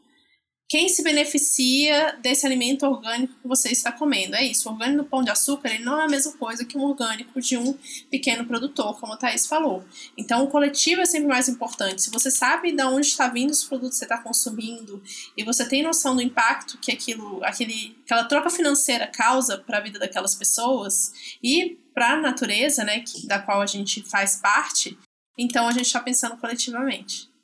[0.69, 4.35] quem se beneficia desse alimento orgânico que você está comendo.
[4.35, 6.77] É isso, o orgânico do pão de açúcar ele não é a mesma coisa que
[6.77, 7.79] um orgânico de um
[8.11, 9.85] pequeno produtor, como a Thaís falou.
[10.17, 12.03] Então, o coletivo é sempre mais importante.
[12.03, 15.01] Se você sabe de onde está vindo os produtos que você está consumindo
[15.37, 19.81] e você tem noção do impacto que aquilo, aquele, aquela troca financeira causa para a
[19.81, 24.99] vida daquelas pessoas e para a natureza, né, da qual a gente faz parte,
[25.39, 27.36] então a gente está pensando coletivamente.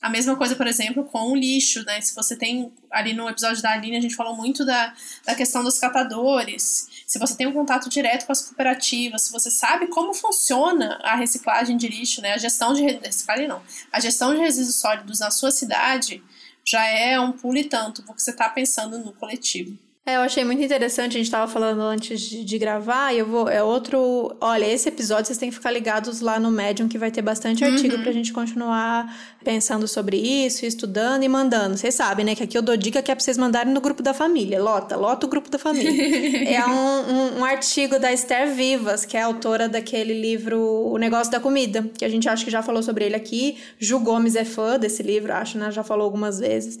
[0.00, 2.00] A mesma coisa, por exemplo, com o lixo, né?
[2.00, 4.94] Se você tem ali no episódio da Aline, a gente falou muito da,
[5.26, 6.88] da questão dos catadores.
[7.04, 11.16] Se você tem um contato direto com as cooperativas, se você sabe como funciona a
[11.16, 12.34] reciclagem de lixo, né?
[12.34, 13.60] A gestão de reciclagem não,
[13.92, 16.22] a gestão de resíduos sólidos na sua cidade
[16.64, 19.76] já é um pulo e tanto, porque você está pensando no coletivo.
[20.08, 23.26] É, eu achei muito interessante, a gente estava falando antes de, de, gravar, e eu
[23.26, 23.46] vou.
[23.46, 24.34] É outro.
[24.40, 27.62] Olha, esse episódio vocês têm que ficar ligados lá no Medium, que vai ter bastante
[27.62, 27.70] uhum.
[27.70, 31.76] artigo pra gente continuar pensando sobre isso, estudando e mandando.
[31.76, 32.34] Vocês sabem, né?
[32.34, 34.58] Que aqui eu dou dica que é pra vocês mandarem no grupo da família.
[34.62, 35.92] Lota, lota o grupo da família.
[36.56, 40.58] é um, um, um, artigo da Esther Vivas, que é autora daquele livro
[40.90, 43.58] O Negócio da Comida, que a gente acha que já falou sobre ele aqui.
[43.78, 45.70] Ju Gomes é fã desse livro, acho, né?
[45.70, 46.80] Já falou algumas vezes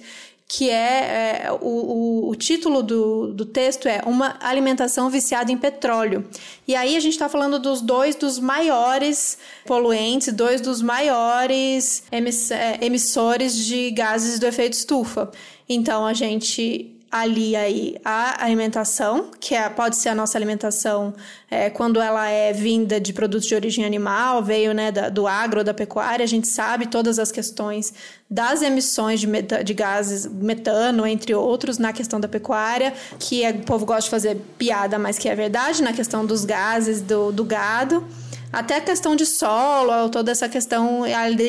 [0.50, 6.26] que é, é o, o, título do, do texto é Uma Alimentação Viciada em Petróleo.
[6.66, 12.50] E aí a gente está falando dos dois dos maiores poluentes, dois dos maiores emiss,
[12.50, 15.30] é, emissores de gases do efeito estufa.
[15.68, 21.14] Então a gente alia aí a alimentação, que é, pode ser a nossa alimentação
[21.50, 25.64] é, quando ela é vinda de produtos de origem animal, veio né, da, do agro,
[25.64, 27.92] da pecuária, a gente sabe todas as questões
[28.30, 33.50] das emissões de, meta, de gases, metano, entre outros, na questão da pecuária, que é,
[33.50, 37.32] o povo gosta de fazer piada, mas que é verdade, na questão dos gases do,
[37.32, 38.04] do gado.
[38.52, 41.02] Até a questão de solo, toda essa questão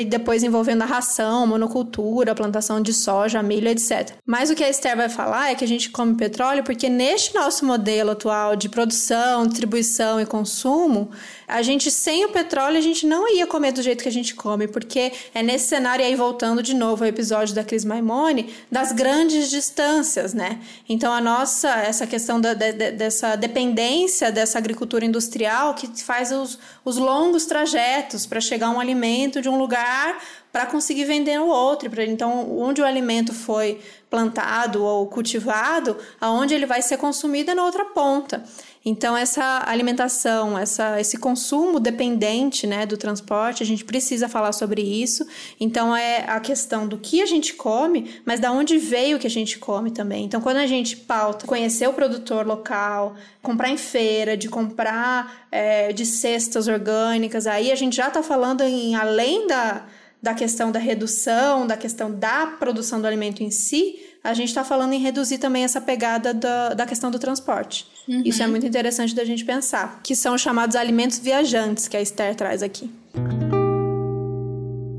[0.07, 4.12] depois envolvendo a ração, monocultura, plantação de soja, milho, etc.
[4.25, 7.33] Mas o que a Esther vai falar é que a gente come petróleo porque neste
[7.33, 9.88] nosso modelo atual de produção, distribuição
[10.19, 11.10] e consumo,
[11.47, 14.36] a gente sem o petróleo a gente não ia comer do jeito que a gente
[14.36, 18.91] come, porque é nesse cenário aí voltando de novo ao episódio da Cris Maimone, das
[18.91, 20.60] grandes distâncias, né?
[20.88, 26.60] Então a nossa essa questão da, de, dessa dependência dessa agricultura industrial que faz os,
[26.86, 30.19] os longos trajetos para chegar um alimento de um lugar
[30.52, 31.89] para conseguir vender no outro.
[32.02, 37.63] Então, onde o alimento foi plantado ou cultivado, aonde ele vai ser consumido é na
[37.63, 38.43] outra ponta.
[38.83, 44.81] Então, essa alimentação, essa, esse consumo dependente né, do transporte, a gente precisa falar sobre
[44.81, 45.27] isso.
[45.59, 49.27] Então, é a questão do que a gente come, mas da onde veio o que
[49.27, 50.23] a gente come também.
[50.23, 55.91] Então, quando a gente pauta conhecer o produtor local, comprar em feira, de comprar é,
[55.91, 59.85] de cestas orgânicas, aí a gente já está falando em além da,
[60.21, 64.63] da questão da redução, da questão da produção do alimento em si, a gente está
[64.63, 67.88] falando em reduzir também essa pegada da, da questão do transporte.
[68.08, 68.21] Uhum.
[68.25, 72.36] Isso é muito interessante da gente pensar, que são chamados alimentos viajantes, que a Esther
[72.36, 72.89] traz aqui.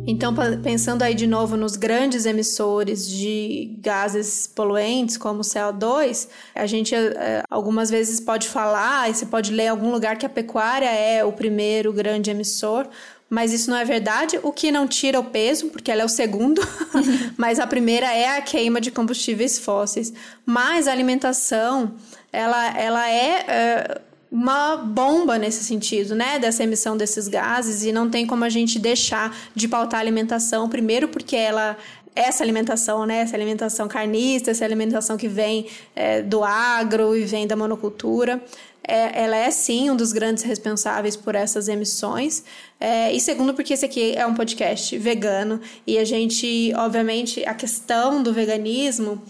[0.07, 6.67] Então, pensando aí de novo nos grandes emissores de gases poluentes, como o CO2, a
[6.67, 10.29] gente é, algumas vezes pode falar, e você pode ler em algum lugar que a
[10.29, 12.89] pecuária é o primeiro grande emissor,
[13.31, 16.09] mas isso não é verdade, o que não tira o peso, porque ela é o
[16.09, 16.61] segundo,
[17.39, 20.13] mas a primeira é a queima de combustíveis fósseis.
[20.45, 21.95] Mas a alimentação,
[22.33, 24.01] ela, ela é, é
[24.33, 28.81] uma bomba nesse sentido, né, dessa emissão desses gases, e não tem como a gente
[28.81, 31.77] deixar de pautar a alimentação, primeiro porque ela
[32.13, 33.21] essa alimentação, né?
[33.21, 38.43] Essa alimentação carnista, essa alimentação que vem é, do agro e vem da monocultura
[38.87, 42.45] é, ela é sim um dos grandes responsáveis por essas emissões.
[42.79, 47.55] É, e segundo, porque esse aqui é um podcast vegano e a gente, obviamente, a
[47.55, 49.23] questão do veganismo,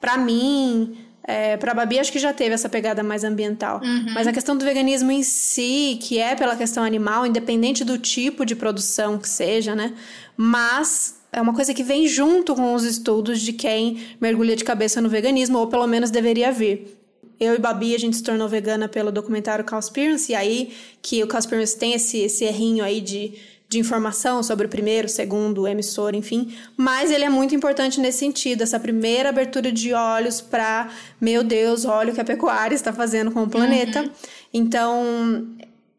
[0.00, 3.80] para mim, é, para a Babi, acho que já teve essa pegada mais ambiental.
[3.82, 4.12] Uhum.
[4.14, 8.44] Mas a questão do veganismo em si, que é pela questão animal, independente do tipo
[8.44, 9.94] de produção que seja, né?
[10.36, 15.00] Mas é uma coisa que vem junto com os estudos de quem mergulha de cabeça
[15.00, 17.03] no veganismo, ou pelo menos deveria vir
[17.38, 21.28] eu e Babi, a gente se tornou vegana pelo documentário Cowspiracy, e aí que o
[21.28, 23.34] Cowspiracy tem esse, esse errinho aí de,
[23.68, 26.54] de informação sobre o primeiro, segundo, emissor, enfim.
[26.76, 31.84] Mas ele é muito importante nesse sentido, essa primeira abertura de olhos para, meu Deus,
[31.84, 34.02] olha o que a pecuária está fazendo com o planeta.
[34.02, 34.10] Uhum.
[34.52, 35.46] Então,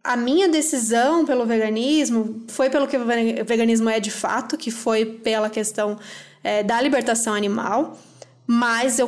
[0.04, 3.06] a minha decisão pelo veganismo foi pelo que o
[3.46, 5.98] veganismo é de fato, que foi pela questão
[6.44, 7.98] é, da libertação animal.
[8.48, 9.08] Mas eu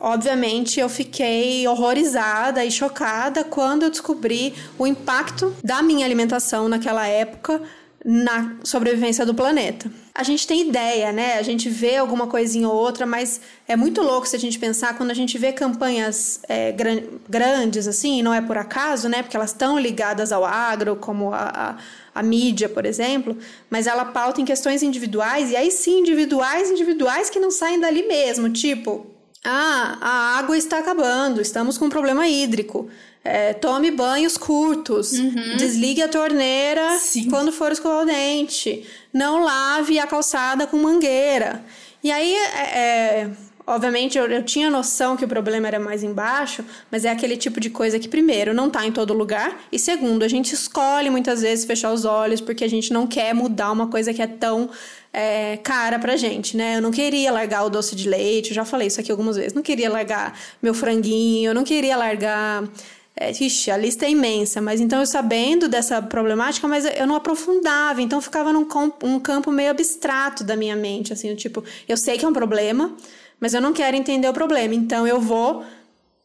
[0.00, 7.06] Obviamente, eu fiquei horrorizada e chocada quando eu descobri o impacto da minha alimentação naquela
[7.06, 7.60] época
[8.04, 9.90] na sobrevivência do planeta.
[10.14, 11.36] A gente tem ideia, né?
[11.36, 14.96] A gente vê alguma coisinha ou outra, mas é muito louco se a gente pensar
[14.96, 19.22] quando a gente vê campanhas é, gran grandes, assim, não é por acaso, né?
[19.22, 21.76] Porque elas estão ligadas ao agro, como a,
[22.14, 23.36] a, a, mídia, por exemplo,
[23.68, 28.06] mas ela pauta em questões individuais, e aí sim, individuais, individuais que não saem dali
[28.06, 32.88] mesmo, tipo ah, a água está acabando, estamos com um problema hídrico.
[33.24, 35.12] É, tome banhos curtos.
[35.12, 35.56] Uhum.
[35.56, 37.28] Desligue a torneira Sim.
[37.28, 38.86] quando for escovar o dente.
[39.12, 41.62] Não lave a calçada com mangueira.
[42.02, 43.30] E aí, é, é,
[43.66, 47.60] obviamente, eu, eu, tinha noção que o problema era mais embaixo, mas é aquele tipo
[47.60, 51.42] de coisa que, primeiro, não está em todo lugar, e segundo, a gente escolhe muitas
[51.42, 54.70] vezes fechar os olhos porque a gente não quer mudar uma coisa que é tão
[55.12, 56.76] é, cara pra gente, né?
[56.76, 59.54] Eu não queria largar o doce de leite, eu já falei isso aqui algumas vezes.
[59.54, 62.64] Não queria largar meu franguinho, eu não queria largar.
[63.20, 67.16] É, ixi, a lista é imensa, mas então eu sabendo dessa problemática, mas eu não
[67.16, 68.66] aprofundava, então ficava num
[69.02, 72.94] um campo meio abstrato da minha mente, assim, tipo, eu sei que é um problema,
[73.40, 75.64] mas eu não quero entender o problema, então eu vou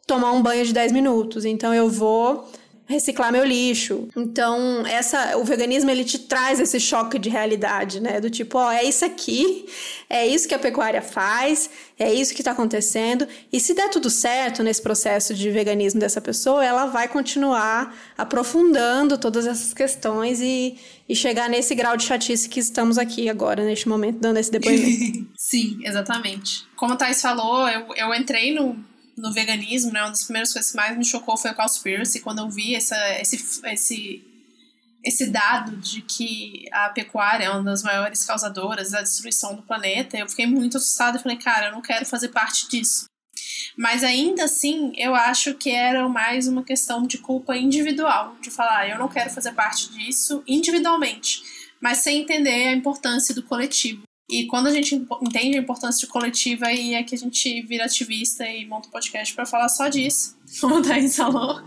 [0.06, 2.48] tomar um banho de 10 minutos, então eu vou
[2.86, 4.08] reciclar meu lixo.
[4.16, 8.20] Então, essa o veganismo ele te traz esse choque de realidade, né?
[8.20, 9.66] Do tipo, ó, é isso aqui,
[10.10, 13.28] é isso que a pecuária faz, é isso que está acontecendo.
[13.52, 19.18] E se der tudo certo nesse processo de veganismo dessa pessoa, ela vai continuar aprofundando
[19.18, 20.76] todas essas questões e,
[21.08, 25.28] e chegar nesse grau de chatice que estamos aqui agora, neste momento, dando esse depoimento.
[25.38, 26.66] Sim, exatamente.
[26.76, 30.02] Como a Thais falou, eu, eu entrei no no veganismo, né?
[30.02, 32.98] Uma das primeiras coisas que mais me chocou foi o Cowspiracy, quando eu vi essa,
[33.20, 34.24] esse, esse,
[35.04, 40.18] esse dado de que a pecuária é uma das maiores causadoras da destruição do planeta.
[40.18, 43.06] Eu fiquei muito assustada e falei, cara, eu não quero fazer parte disso.
[43.78, 48.90] Mas ainda assim, eu acho que era mais uma questão de culpa individual, de falar,
[48.90, 51.42] eu não quero fazer parte disso individualmente,
[51.82, 54.04] mas sem entender a importância do coletivo.
[54.34, 57.86] E quando a gente entende a importância de coletiva, aí é que a gente vira
[57.86, 60.36] ativista e monta um podcast para falar só disso.
[60.60, 61.62] Como a Thaís falou.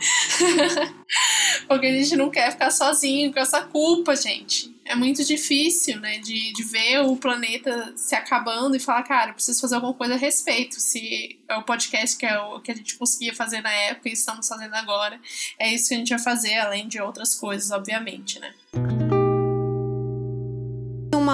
[1.69, 4.75] Porque a gente não quer ficar sozinho com essa culpa, gente.
[4.85, 9.61] É muito difícil, né, de, de ver o planeta se acabando e falar, cara, preciso
[9.61, 10.81] fazer alguma coisa a respeito.
[10.81, 14.12] Se é o podcast que, é o, que a gente conseguia fazer na época e
[14.12, 15.21] estamos fazendo agora,
[15.57, 18.53] é isso que a gente vai fazer, além de outras coisas, obviamente, né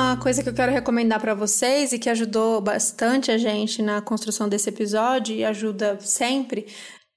[0.02, 4.00] uma coisa que eu quero recomendar para vocês e que ajudou bastante a gente na
[4.00, 6.66] construção desse episódio e ajuda sempre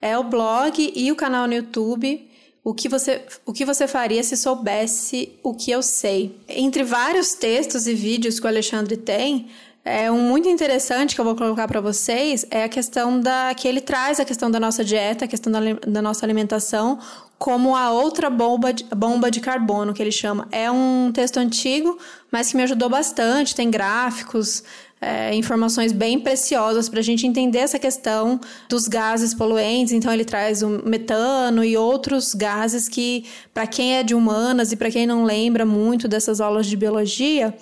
[0.01, 2.29] é o blog e o canal no YouTube.
[2.63, 6.39] O que, você, o que você faria se soubesse o que eu sei?
[6.47, 9.49] Entre vários textos e vídeos que o Alexandre tem,
[9.83, 13.67] é um muito interessante que eu vou colocar para vocês é a questão da que
[13.67, 16.97] ele traz a questão da nossa dieta, a questão da, da nossa alimentação
[17.38, 20.47] como a outra bomba de, bomba de carbono que ele chama.
[20.51, 21.97] É um texto antigo,
[22.31, 23.53] mas que me ajudou bastante.
[23.53, 24.63] Tem gráficos,
[25.01, 29.93] é, informações bem preciosas para a gente entender essa questão dos gases poluentes.
[29.93, 34.75] Então, ele traz o metano e outros gases que, para quem é de humanas e
[34.75, 37.53] para quem não lembra muito dessas aulas de biologia,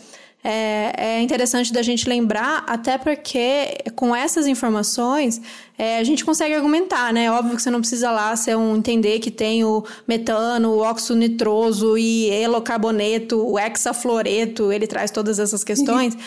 [0.44, 5.41] é, é interessante da gente lembrar, até porque com essas informações
[5.78, 7.32] é, a gente consegue argumentar, né?
[7.32, 11.16] Óbvio que você não precisa lá ser um, entender que tem o metano, o óxido
[11.16, 16.18] nitroso e elocarboneto, o hexafluoreto, ele traz todas essas questões.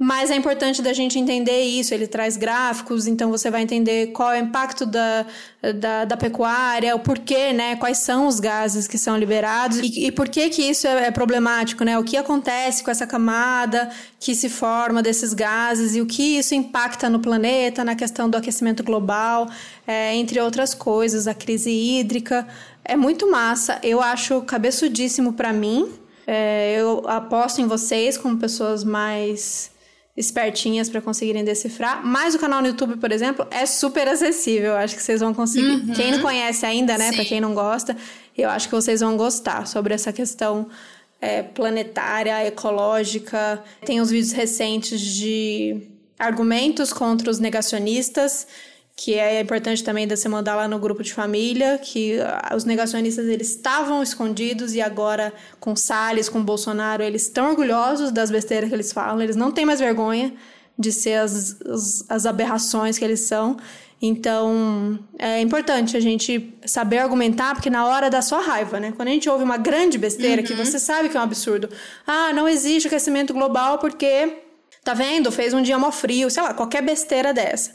[0.00, 1.92] Mas é importante da gente entender isso.
[1.92, 5.26] Ele traz gráficos, então você vai entender qual é o impacto da,
[5.74, 7.74] da, da pecuária, o porquê, né?
[7.74, 11.10] Quais são os gases que são liberados e, e por que que isso é, é,
[11.10, 11.98] problemático, né?
[11.98, 13.90] O que acontece com essa camada
[14.20, 18.36] que se forma desses gases e o que isso impacta no planeta, na questão do
[18.36, 19.50] aquecimento global,
[19.84, 22.46] é, entre outras coisas, a crise hídrica.
[22.84, 23.80] É muito massa.
[23.82, 25.92] Eu acho cabeçudíssimo para mim.
[26.24, 29.76] É, eu aposto em vocês como pessoas mais
[30.18, 32.04] espertinhas para conseguirem decifrar.
[32.04, 34.72] Mas o canal no YouTube, por exemplo, é super acessível.
[34.72, 35.88] Eu acho que vocês vão conseguir.
[35.88, 35.94] Uhum.
[35.94, 37.12] Quem não conhece ainda, né?
[37.12, 37.96] Para quem não gosta,
[38.36, 40.68] eu acho que vocês vão gostar sobre essa questão
[41.20, 43.62] é, planetária, ecológica.
[43.86, 45.82] Tem uns vídeos recentes de
[46.18, 48.46] argumentos contra os negacionistas
[48.98, 53.28] que é importante também você mandar lá no grupo de família, que ah, os negacionistas
[53.28, 58.74] eles estavam escondidos e agora com Salles, com Bolsonaro, eles estão orgulhosos das besteiras que
[58.74, 60.34] eles falam, eles não têm mais vergonha
[60.76, 63.56] de ser as, as, as aberrações que eles são.
[64.02, 68.92] Então, é importante a gente saber argumentar, porque na hora da sua raiva, né?
[68.96, 70.48] Quando a gente ouve uma grande besteira, uhum.
[70.48, 71.68] que você sabe que é um absurdo.
[72.04, 74.38] Ah, não existe aquecimento global porque,
[74.82, 75.30] tá vendo?
[75.30, 77.70] Fez um dia mó frio, sei lá, qualquer besteira dessa.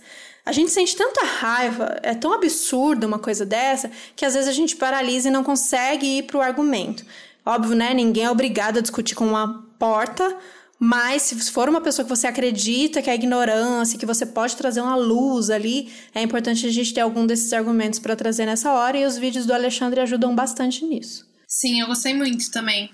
[0.46, 4.54] A gente sente tanta raiva, é tão absurdo uma coisa dessa, que às vezes a
[4.54, 7.06] gente paralisa e não consegue ir para o argumento.
[7.46, 7.94] Óbvio, né?
[7.94, 10.38] Ninguém é obrigado a discutir com uma porta,
[10.78, 14.82] mas se for uma pessoa que você acredita que é ignorância, que você pode trazer
[14.82, 18.98] uma luz ali, é importante a gente ter algum desses argumentos para trazer nessa hora,
[18.98, 21.26] e os vídeos do Alexandre ajudam bastante nisso.
[21.48, 22.90] Sim, eu gostei muito também.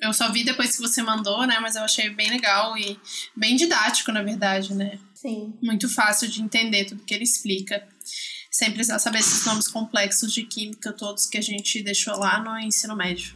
[0.00, 1.58] Eu só vi depois que você mandou, né?
[1.60, 2.98] Mas eu achei bem legal e
[3.36, 4.98] bem didático, na verdade, né?
[5.20, 5.52] Sim.
[5.62, 7.86] Muito fácil de entender tudo que ele explica.
[8.50, 12.58] Sem precisar saber esses nomes complexos de química todos que a gente deixou lá no
[12.58, 13.34] ensino médio.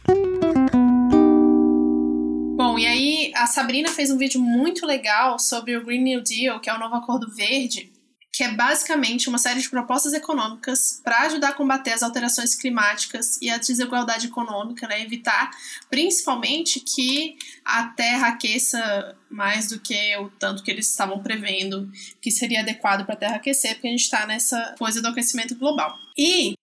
[2.57, 6.59] Bom, e aí a Sabrina fez um vídeo muito legal sobre o Green New Deal,
[6.59, 7.91] que é o novo acordo verde,
[8.35, 13.39] que é basicamente uma série de propostas econômicas para ajudar a combater as alterações climáticas
[13.41, 15.01] e a desigualdade econômica, né?
[15.01, 15.51] evitar
[15.89, 22.29] principalmente que a Terra aqueça mais do que o tanto que eles estavam prevendo que
[22.29, 25.97] seria adequado para a Terra aquecer, porque a gente está nessa coisa do aquecimento global.
[26.17, 26.55] E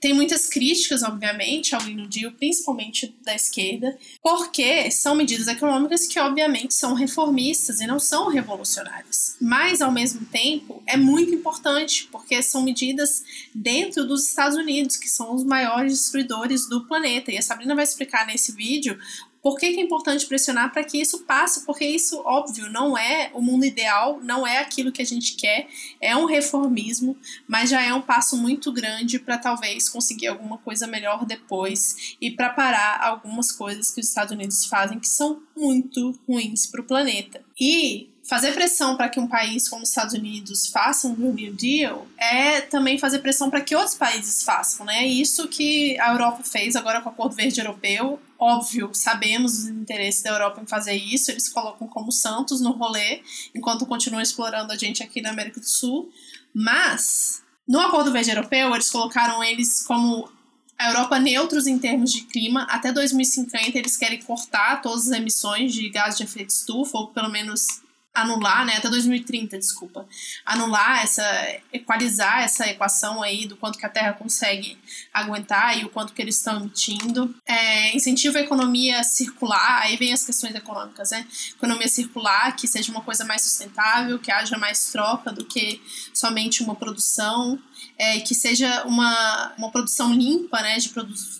[0.00, 6.18] tem muitas críticas, obviamente, ao Green Deal, principalmente da esquerda, porque são medidas econômicas que,
[6.18, 9.36] obviamente, são reformistas e não são revolucionárias.
[9.38, 13.22] Mas, ao mesmo tempo, é muito importante, porque são medidas
[13.54, 17.30] dentro dos Estados Unidos, que são os maiores destruidores do planeta.
[17.30, 18.98] E a Sabrina vai explicar nesse vídeo
[19.42, 21.64] por que, que é importante pressionar para que isso passe?
[21.64, 25.68] Porque isso, óbvio, não é o mundo ideal, não é aquilo que a gente quer,
[26.00, 27.16] é um reformismo,
[27.48, 32.30] mas já é um passo muito grande para talvez conseguir alguma coisa melhor depois e
[32.30, 36.84] para parar algumas coisas que os Estados Unidos fazem que são muito ruins para o
[36.84, 37.42] planeta.
[37.58, 42.06] E fazer pressão para que um país como os Estados Unidos faça um New Deal
[42.16, 45.04] é também fazer pressão para que outros países façam, né?
[45.04, 48.20] Isso que a Europa fez agora com o Acordo Verde Europeu.
[48.38, 53.20] Óbvio, sabemos os interesses da Europa em fazer isso, eles colocam como santos no rolê,
[53.52, 56.08] enquanto continuam explorando a gente aqui na América do Sul.
[56.54, 60.30] Mas, no Acordo Verde Europeu, eles colocaram eles como
[60.78, 62.62] a Europa neutros em termos de clima.
[62.70, 67.28] Até 2050 eles querem cortar todas as emissões de gás de efeito estufa, ou pelo
[67.28, 67.79] menos
[68.12, 70.06] anular, né, até 2030, desculpa,
[70.44, 71.24] anular essa,
[71.72, 74.76] equalizar essa equação aí do quanto que a Terra consegue
[75.12, 77.34] aguentar e o quanto que eles estão emitindo.
[77.46, 82.90] É, incentiva a economia circular, aí vem as questões econômicas, né, economia circular, que seja
[82.90, 85.80] uma coisa mais sustentável, que haja mais troca do que
[86.12, 87.58] somente uma produção,
[87.96, 90.92] é, que seja uma, uma produção limpa, né, de,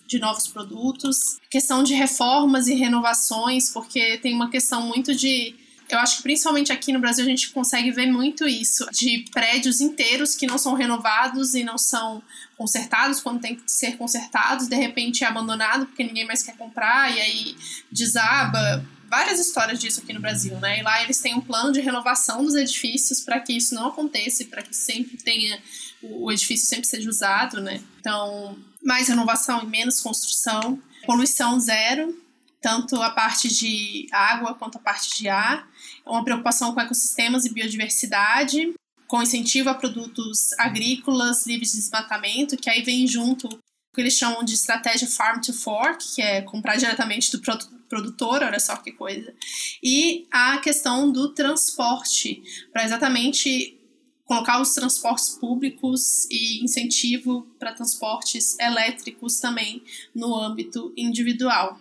[0.06, 5.54] de novos produtos, questão de reformas e renovações, porque tem uma questão muito de
[5.90, 9.80] eu acho que principalmente aqui no Brasil a gente consegue ver muito isso, de prédios
[9.80, 12.22] inteiros que não são renovados e não são
[12.56, 17.14] consertados quando tem que ser consertados, de repente é abandonado porque ninguém mais quer comprar
[17.14, 17.56] e aí
[17.90, 18.84] desaba.
[19.08, 20.78] Várias histórias disso aqui no Brasil, né?
[20.78, 24.44] E lá eles têm um plano de renovação dos edifícios para que isso não aconteça,
[24.44, 25.60] para que sempre tenha
[26.02, 27.80] o edifício sempre seja usado, né?
[27.98, 32.16] Então, mais renovação e menos construção, poluição zero,
[32.60, 35.68] tanto a parte de água quanto a parte de ar,
[36.10, 38.74] uma preocupação com ecossistemas e biodiversidade,
[39.06, 44.16] com incentivo a produtos agrícolas livres de desmatamento, que aí vem junto o que eles
[44.16, 47.40] chamam de estratégia farm to fork, que é comprar diretamente do
[47.88, 49.34] produtor, olha só que coisa.
[49.82, 52.42] E a questão do transporte,
[52.72, 53.76] para exatamente
[54.24, 59.82] colocar os transportes públicos e incentivo para transportes elétricos também
[60.14, 61.80] no âmbito individual.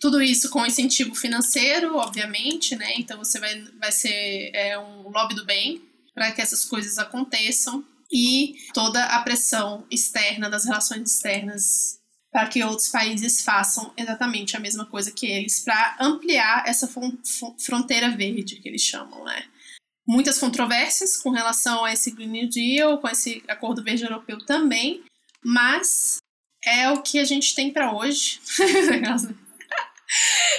[0.00, 2.94] Tudo isso com incentivo financeiro, obviamente, né?
[2.96, 5.82] Então você vai, vai ser é, um lobby do bem
[6.14, 11.98] para que essas coisas aconteçam e toda a pressão externa das relações externas
[12.30, 16.88] para que outros países façam exatamente a mesma coisa que eles para ampliar essa
[17.58, 19.44] fronteira verde que eles chamam, né?
[20.06, 25.02] Muitas controvérsias com relação a esse Green New Deal, com esse Acordo Verde Europeu também,
[25.44, 26.18] mas
[26.64, 28.40] é o que a gente tem para hoje.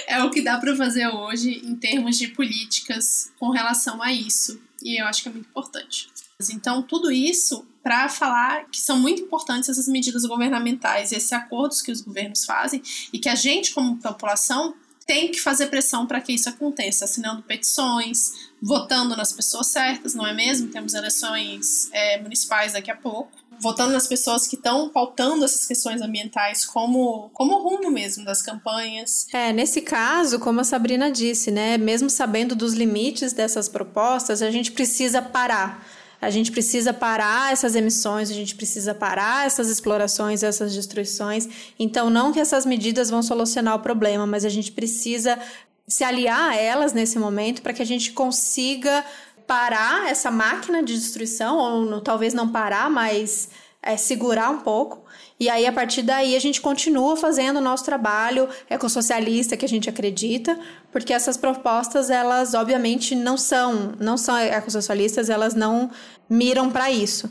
[0.06, 4.60] é o que dá para fazer hoje em termos de políticas com relação a isso.
[4.82, 6.08] E eu acho que é muito importante.
[6.52, 11.90] Então, tudo isso para falar que são muito importantes essas medidas governamentais, esses acordos que
[11.90, 12.82] os governos fazem
[13.12, 14.74] e que a gente, como população,
[15.06, 20.26] tem que fazer pressão para que isso aconteça, assinando petições, votando nas pessoas certas, não
[20.26, 20.68] é mesmo?
[20.68, 26.00] Temos eleições é, municipais daqui a pouco votando nas pessoas que estão pautando essas questões
[26.00, 29.26] ambientais como, como rumo mesmo das campanhas.
[29.32, 34.50] É, nesse caso, como a Sabrina disse, né, mesmo sabendo dos limites dessas propostas, a
[34.50, 35.86] gente precisa parar.
[36.20, 41.48] A gente precisa parar essas emissões, a gente precisa parar essas explorações, essas destruições.
[41.78, 45.38] Então, não que essas medidas vão solucionar o problema, mas a gente precisa
[45.88, 49.04] se aliar a elas nesse momento para que a gente consiga
[49.50, 53.48] parar essa máquina de destruição, ou talvez não parar, mas
[53.82, 55.04] é, segurar um pouco.
[55.40, 59.68] E aí, a partir daí, a gente continua fazendo o nosso trabalho ecossocialista que a
[59.68, 60.56] gente acredita,
[60.92, 65.90] porque essas propostas, elas obviamente não são, não são ecossocialistas, elas não
[66.28, 67.28] miram para isso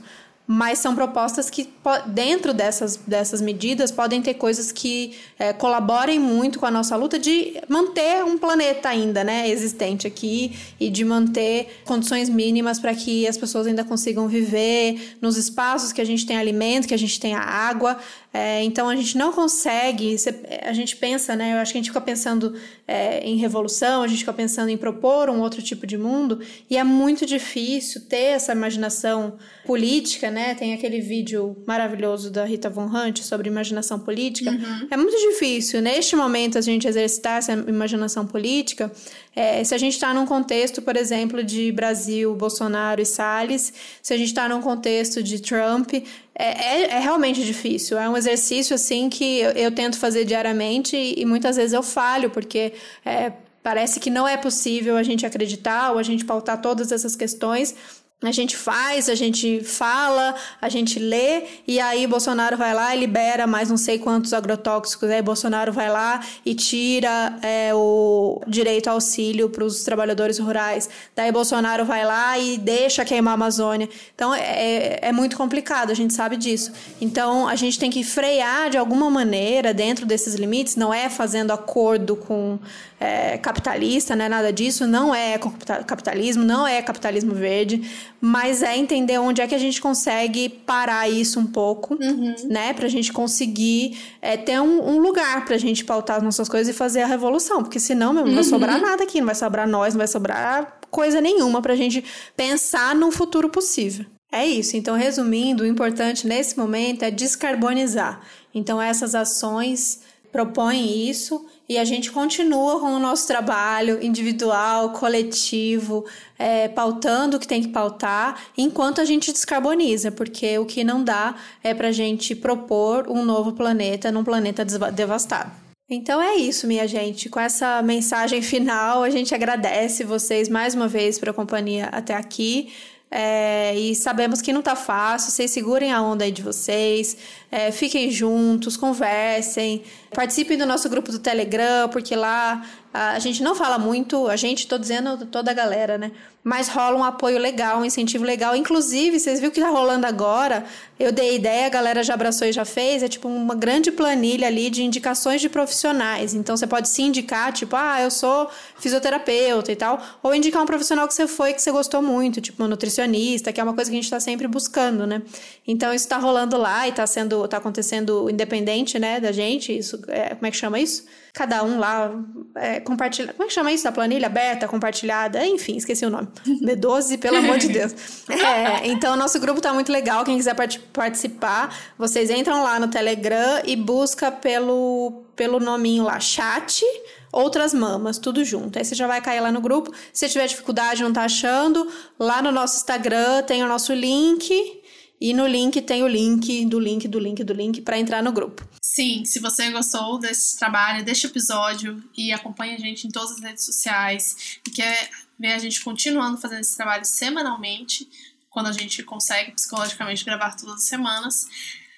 [0.52, 1.70] mas são propostas que,
[2.08, 7.20] dentro dessas, dessas medidas, podem ter coisas que é, colaborem muito com a nossa luta
[7.20, 13.28] de manter um planeta ainda né, existente aqui e de manter condições mínimas para que
[13.28, 17.20] as pessoas ainda consigam viver nos espaços que a gente tem alimento, que a gente
[17.20, 18.00] tenha água.
[18.32, 20.16] É, então a gente não consegue,
[20.62, 21.54] a gente pensa, né?
[21.54, 22.54] Eu acho que a gente fica pensando
[22.88, 26.78] é, em revolução, a gente fica pensando em propor um outro tipo de mundo, e
[26.78, 30.54] é muito difícil ter essa imaginação política, né?
[30.54, 34.52] Tem aquele vídeo maravilhoso da Rita Von Hunt sobre imaginação política.
[34.52, 34.88] Uhum.
[34.92, 38.92] É muito difícil, neste momento, a gente exercitar essa imaginação política.
[39.40, 43.72] É, se a gente está num contexto, por exemplo, de Brasil, Bolsonaro e Salles,
[44.02, 46.04] se a gente está num contexto de Trump, é,
[46.36, 47.98] é, é, realmente difícil.
[47.98, 51.82] É um exercício assim que eu, eu tento fazer diariamente e, e, muitas vezes eu
[51.82, 52.74] falho, porque
[53.06, 53.32] é,
[53.64, 57.74] parece que não é possível a gente acreditar ou a gente pautar todas essas questões
[58.22, 63.00] A gente faz, a gente fala, a gente lê, e aí Bolsonaro vai lá e
[63.00, 65.10] libera mais não sei quantos agrotóxicos.
[65.10, 70.90] Aí Bolsonaro vai lá e tira é, o direito ao auxílio para os trabalhadores rurais.
[71.16, 73.88] Daí Bolsonaro vai lá e deixa queimar a Amazônia.
[74.14, 76.74] Então é, é, é muito complicado, a gente sabe disso.
[77.00, 81.52] Então a gente tem que frear de alguma maneira dentro desses limites, não é fazendo
[81.52, 82.60] acordo com
[83.00, 85.38] é, capitalista, não é nada disso, não é
[85.86, 87.82] capitalismo, não é capitalismo verde
[88.22, 92.36] mas é entender onde é que a gente consegue parar isso um pouco, uhum.
[92.50, 92.74] né?
[92.74, 96.78] Pra gente conseguir é, ter um, um, lugar pra gente pautar as nossas coisas e
[96.78, 97.64] fazer a revolução.
[97.64, 98.50] Porque senão, meu, não vai uhum.
[98.50, 102.04] sobrar nada aqui, não vai sobrar nós, não vai sobrar coisa nenhuma pra gente
[102.36, 104.06] pensar num futuro possível.
[104.32, 104.76] É isso.
[104.76, 108.22] Então, resumindo, o importante nesse momento é descarbonizar.
[108.54, 116.04] Então, essas ações propõem isso e a gente continua com o nosso trabalho individual, coletivo,
[116.38, 121.04] é, pautando o que tem que pautar, enquanto a gente descarboniza, porque o que não
[121.04, 125.52] dá é para a gente propor um novo planeta num planeta devastado.
[125.88, 127.30] Então é isso, minha gente.
[127.30, 132.72] Com essa mensagem final, a gente agradece vocês mais uma vez pela companhia até aqui.
[133.12, 137.18] É, e sabemos que não tá fácil, vocês segurem a onda aí de vocês,
[137.52, 139.82] é, fiquem juntos, conversem,
[140.14, 144.66] participem do nosso grupo do Telegram, porque lá a gente não fala muito, a gente,
[144.66, 146.12] tô dizendo toda a galera, né?
[146.44, 148.56] Mas rola um apoio legal, um incentivo legal.
[148.56, 150.66] Inclusive, vocês viram o que tá rolando agora?
[150.98, 153.04] Eu dei ideia, a galera já abraçou e já fez.
[153.04, 156.34] É tipo uma grande planilha ali de indicações de profissionais.
[156.34, 160.02] Então, você pode se indicar, tipo, ah, eu sou fisioterapeuta e tal.
[160.24, 163.62] Ou indicar um profissional que você foi, que você gostou muito, tipo uma nutricionista, que
[163.62, 165.22] é uma coisa que a gente tá sempre buscando, né?
[165.68, 169.78] Então, isso tá rolando lá e tá sendo, tá acontecendo independente, né, da gente.
[169.78, 171.04] Isso, é, como é que chama isso?
[171.40, 172.12] Cada um lá
[172.54, 173.32] é, compartilha.
[173.32, 173.86] Como é que chama isso?
[173.86, 175.46] Da planilha aberta, compartilhada?
[175.46, 176.28] Enfim, esqueci o nome.
[176.62, 177.94] B12, pelo amor de Deus.
[178.30, 180.24] É, então, nosso grupo tá muito legal.
[180.24, 186.20] Quem quiser part participar, vocês entram lá no Telegram e busca pelo, pelo nominho lá,
[186.20, 186.84] chat.
[187.32, 188.78] Outras mamas, tudo junto.
[188.78, 189.94] Aí você já vai cair lá no grupo.
[190.12, 191.88] Se tiver dificuldade, não tá achando,
[192.18, 194.82] lá no nosso Instagram tem o nosso link
[195.22, 198.32] e no link tem o link do link do link do link para entrar no
[198.32, 198.64] grupo.
[198.92, 203.40] Sim, se você gostou desse trabalho, deste episódio e acompanha a gente em todas as
[203.40, 208.10] redes sociais e quer ver a gente continuando fazendo esse trabalho semanalmente,
[208.50, 211.46] quando a gente consegue psicologicamente gravar todas as semanas,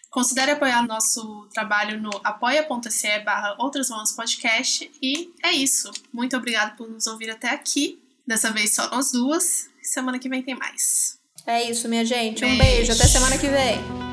[0.09, 4.91] considere apoiar nosso trabalho no apoia.se barra Outras Mãos Podcast.
[5.01, 5.89] E é isso.
[6.11, 8.01] Muito obrigado por nos ouvir até aqui.
[8.27, 9.69] Dessa vez só nós duas.
[9.81, 11.17] Semana que vem tem mais.
[11.47, 12.43] É isso, minha gente.
[12.43, 12.91] Um beijo.
[12.91, 14.10] Até semana que vem.